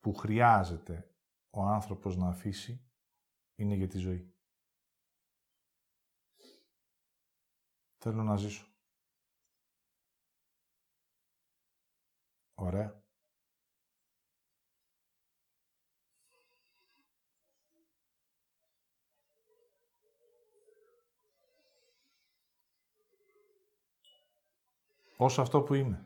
που 0.00 0.14
χρειάζεται 0.14 1.14
ο 1.50 1.62
άνθρωπος 1.62 2.16
να 2.16 2.28
αφήσει 2.28 2.90
είναι 3.54 3.74
για 3.74 3.88
τη 3.88 3.98
ζωή. 3.98 4.34
Θέλω 7.98 8.22
να 8.22 8.36
ζήσω. 8.36 8.66
Ωραία. 12.54 13.05
Ως 25.16 25.38
αυτό 25.38 25.60
που 25.60 25.74
είμαι. 25.74 26.04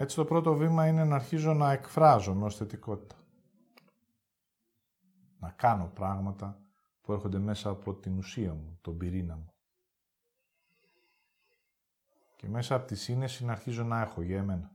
Έτσι 0.00 0.16
το 0.16 0.24
πρώτο 0.24 0.54
βήμα 0.54 0.86
είναι 0.86 1.04
να 1.04 1.14
αρχίζω 1.14 1.54
να 1.54 1.72
εκφράζω 1.72 2.40
ως 2.40 2.56
θετικότητα. 2.56 3.16
Να 5.38 5.50
κάνω 5.50 5.90
πράγματα 5.94 6.62
που 7.00 7.12
έρχονται 7.12 7.38
μέσα 7.38 7.70
από 7.70 7.94
την 7.94 8.18
ουσία 8.18 8.54
μου, 8.54 8.78
τον 8.80 8.96
πυρήνα 8.96 9.36
μου. 9.36 9.52
Και 12.36 12.48
μέσα 12.48 12.74
από 12.74 12.86
τη 12.86 12.94
σύνεση 12.94 13.44
να 13.44 13.52
αρχίζω 13.52 13.84
να 13.84 14.00
έχω 14.00 14.22
για 14.22 14.38
εμένα. 14.38 14.72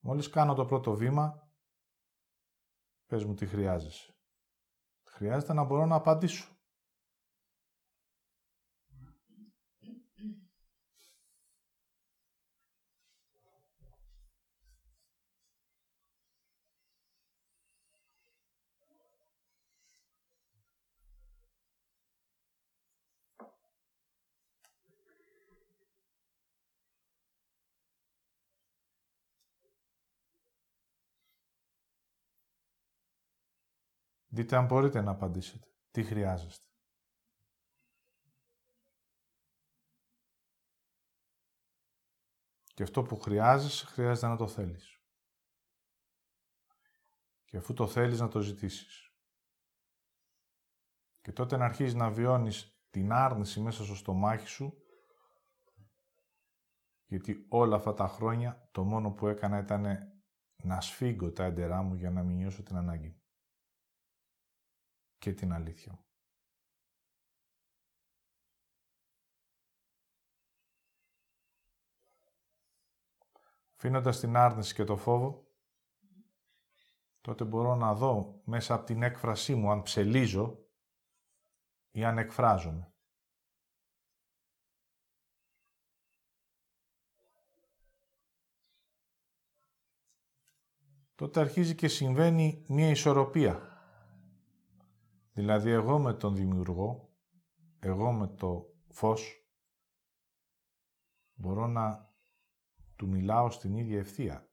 Μόλις 0.00 0.28
κάνω 0.28 0.54
το 0.54 0.64
πρώτο 0.64 0.94
βήμα, 0.94 1.48
πες 3.06 3.24
μου 3.24 3.34
τι 3.34 3.46
χρειάζεσαι. 3.46 4.14
Χρειάζεται 5.04 5.52
να 5.52 5.64
μπορώ 5.64 5.86
να 5.86 5.94
απαντήσω. 5.94 6.57
Δείτε 34.38 34.56
αν 34.56 34.66
μπορείτε 34.66 35.00
να 35.00 35.10
απαντήσετε. 35.10 35.66
Τι 35.90 36.02
χρειάζεστε. 36.02 36.66
Και 42.64 42.82
αυτό 42.82 43.02
που 43.02 43.16
χρειάζεσαι, 43.16 43.86
χρειάζεται 43.86 44.26
να 44.26 44.36
το 44.36 44.46
θέλεις. 44.46 45.02
Και 47.44 47.56
αφού 47.56 47.72
το 47.72 47.86
θέλεις 47.86 48.20
να 48.20 48.28
το 48.28 48.40
ζητήσεις. 48.40 49.12
Και 51.20 51.32
τότε 51.32 51.56
να 51.56 51.64
αρχίσεις 51.64 51.94
να 51.94 52.10
βιώνεις 52.10 52.82
την 52.90 53.12
άρνηση 53.12 53.60
μέσα 53.60 53.84
στο 53.84 53.94
στομάχι 53.94 54.46
σου, 54.46 54.72
γιατί 57.06 57.46
όλα 57.48 57.76
αυτά 57.76 57.94
τα 57.94 58.08
χρόνια 58.08 58.68
το 58.72 58.84
μόνο 58.84 59.12
που 59.12 59.26
έκανα 59.26 59.58
ήταν 59.58 59.84
να 60.56 60.80
σφίγγω 60.80 61.32
τα 61.32 61.44
έντερά 61.44 61.82
μου 61.82 61.94
για 61.94 62.10
να 62.10 62.22
μην 62.22 62.36
νιώσω 62.36 62.62
την 62.62 62.76
ανάγκη 62.76 63.08
μου 63.08 63.17
και 65.18 65.32
την 65.32 65.52
αλήθεια 65.52 65.92
μου. 65.92 66.06
Φύνοντας 73.74 74.20
την 74.20 74.36
άρνηση 74.36 74.74
και 74.74 74.84
το 74.84 74.96
φόβο, 74.96 75.46
τότε 77.20 77.44
μπορώ 77.44 77.74
να 77.74 77.94
δω 77.94 78.40
μέσα 78.44 78.74
από 78.74 78.84
την 78.84 79.02
έκφρασή 79.02 79.54
μου 79.54 79.70
αν 79.70 79.82
ψελίζω 79.82 80.68
ή 81.90 82.04
αν 82.04 82.18
εκφράζομαι. 82.18 82.92
Τότε 91.14 91.40
αρχίζει 91.40 91.74
και 91.74 91.88
συμβαίνει 91.88 92.64
μία 92.68 92.90
ισορροπία 92.90 93.67
Δηλαδή 95.38 95.70
εγώ 95.70 95.98
με 95.98 96.14
τον 96.14 96.34
δημιουργό, 96.34 97.16
εγώ 97.78 98.12
με 98.12 98.26
το 98.26 98.74
φως, 98.88 99.48
μπορώ 101.34 101.66
να 101.66 102.12
του 102.96 103.08
μιλάω 103.08 103.50
στην 103.50 103.74
ίδια 103.76 103.98
ευθεία. 103.98 104.50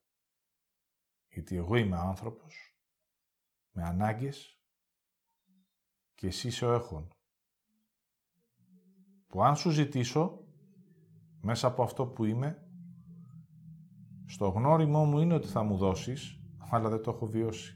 Γιατί 1.30 1.56
εγώ 1.56 1.76
είμαι 1.76 1.98
άνθρωπος, 1.98 2.80
με 3.72 3.84
ανάγκες 3.84 4.62
και 6.16 6.28
εσύ 6.28 6.48
είσαι 6.48 6.66
ο 6.66 6.74
έχων. 6.74 7.14
Που 9.28 9.44
αν 9.44 9.56
σου 9.56 9.70
ζητήσω, 9.70 10.46
μέσα 11.42 11.68
από 11.68 11.84
αυτό 11.84 12.08
που 12.08 12.26
είμαι, 12.26 12.70
στο 14.26 14.48
γνώριμό 14.48 15.06
μου 15.06 15.20
είναι 15.20 15.34
ότι 15.34 15.48
θα 15.48 15.64
μου 15.64 15.78
δώσεις, 15.78 16.42
αλλά 16.58 16.90
δεν 16.90 17.02
το 17.02 17.12
έχω 17.12 17.26
βιώσει. 17.26 17.75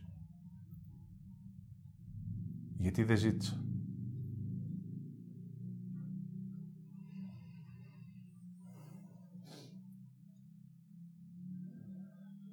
Γιατί 2.80 3.04
δεν 3.04 3.18
ζήτησα. 3.18 3.64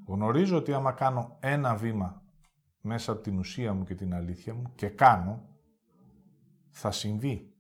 Γνωρίζω 0.07 0.57
ότι 0.57 0.73
άμα 0.73 0.93
κάνω 0.93 1.37
ένα 1.41 1.77
βήμα 1.77 2.23
μέσα 2.81 3.13
από 3.13 3.21
την 3.21 3.39
ουσία 3.39 3.75
μου 3.75 3.85
και 3.85 3.95
την 3.95 4.15
αλήθεια 4.15 4.55
μου 4.55 4.73
και 4.75 4.89
κάνω, 4.89 5.49
θα 6.69 6.91
συμβεί. 6.91 7.57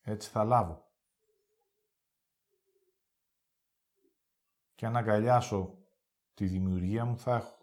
Έτσι 0.00 0.30
θα 0.30 0.44
λάβω. 0.44 0.90
Και 4.74 4.86
αν 4.86 4.96
αγκαλιάσω 4.96 5.78
τη 6.34 6.46
δημιουργία 6.46 7.04
μου 7.04 7.18
θα 7.18 7.34
έχω. 7.34 7.61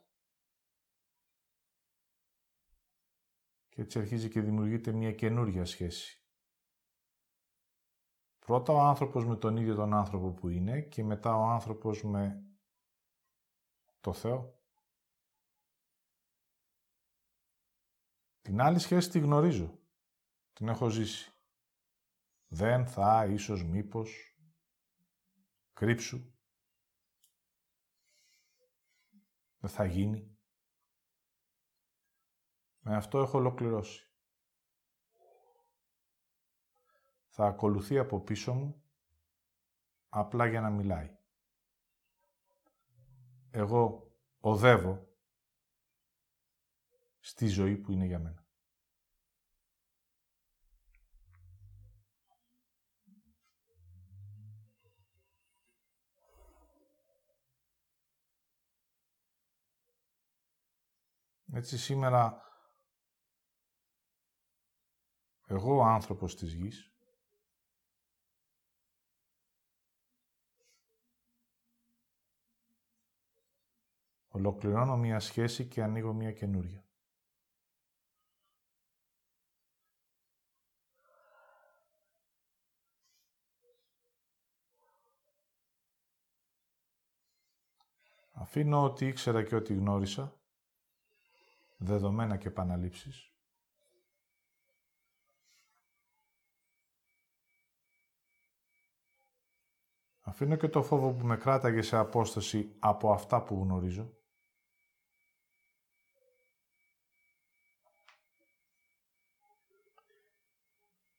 Και 3.79 3.85
έτσι 3.85 3.99
αρχίζει 3.99 4.29
και 4.29 4.41
δημιουργείται 4.41 4.91
μια 4.91 5.13
καινούργια 5.13 5.65
σχέση. 5.65 6.23
Πρώτα 8.39 8.73
ο 8.73 8.79
άνθρωπος 8.79 9.25
με 9.25 9.35
τον 9.35 9.57
ίδιο 9.57 9.75
τον 9.75 9.93
άνθρωπο 9.93 10.31
που 10.31 10.49
είναι 10.49 10.81
και 10.81 11.03
μετά 11.03 11.35
ο 11.35 11.43
άνθρωπος 11.43 12.03
με 12.03 12.43
το 13.99 14.13
Θεό. 14.13 14.63
Την 18.41 18.61
άλλη 18.61 18.79
σχέση 18.79 19.09
τη 19.09 19.19
γνωρίζω. 19.19 19.79
Την 20.53 20.67
έχω 20.67 20.89
ζήσει. 20.89 21.31
Δεν 22.47 22.87
θα, 22.87 23.25
ίσως, 23.25 23.63
μήπως, 23.63 24.37
κρύψου. 25.73 26.33
Δεν 29.57 29.69
θα 29.69 29.85
γίνει. 29.85 30.38
Με 32.79 32.95
αυτό 32.95 33.19
έχω 33.19 33.37
ολοκληρώσει. 33.37 34.03
Θα 37.27 37.45
ακολουθεί 37.45 37.97
από 37.97 38.19
πίσω 38.19 38.53
μου 38.53 38.83
απλά 40.09 40.45
για 40.45 40.61
να 40.61 40.69
μιλάει. 40.69 41.17
Εγώ 43.51 44.11
οδεύω 44.39 45.07
στη 47.19 47.47
ζωή 47.47 47.77
που 47.77 47.91
είναι 47.91 48.05
για 48.05 48.19
μένα. 48.19 48.43
Έτσι 61.51 61.77
σήμερα 61.77 62.48
εγώ 65.51 65.75
ο 65.75 65.83
άνθρωπος 65.83 66.35
της 66.35 66.53
γης, 66.53 66.93
ολοκληρώνω 74.27 74.97
μία 74.97 75.19
σχέση 75.19 75.67
και 75.67 75.83
ανοίγω 75.83 76.13
μία 76.13 76.31
καινούρια. 76.31 76.83
Αφήνω 88.31 88.83
ό,τι 88.83 89.07
ήξερα 89.07 89.43
και 89.43 89.55
ό,τι 89.55 89.73
γνώρισα, 89.73 90.41
δεδομένα 91.77 92.37
και 92.37 92.47
επαναλήψεις, 92.47 93.33
Αφήνω 100.29 100.55
και 100.55 100.67
το 100.67 100.83
φόβο 100.83 101.13
που 101.13 101.25
με 101.25 101.37
κράταγε 101.37 101.81
σε 101.81 101.97
απόσταση 101.97 102.75
από 102.79 103.11
αυτά 103.11 103.43
που 103.43 103.61
γνωρίζω. 103.63 104.13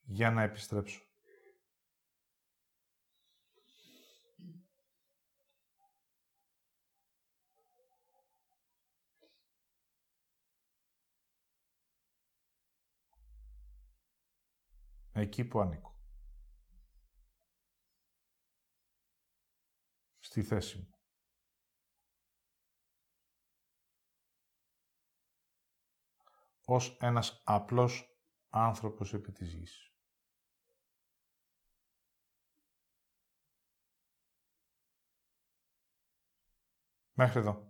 Για 0.03 0.31
να 0.31 0.43
επιστρέψω. 0.43 1.03
Εκεί 15.13 15.45
που 15.45 15.61
ανήκω. 15.61 15.90
Στη 20.31 20.43
θέση 20.43 20.79
μου. 20.79 20.91
Ως 26.65 26.97
ένας 27.01 27.43
απλός 27.45 28.19
άνθρωπος 28.49 29.15
επί 29.15 29.33
της 29.33 29.53
γης. 29.53 29.95
Μέχρι 37.13 37.39
εδώ. 37.39 37.70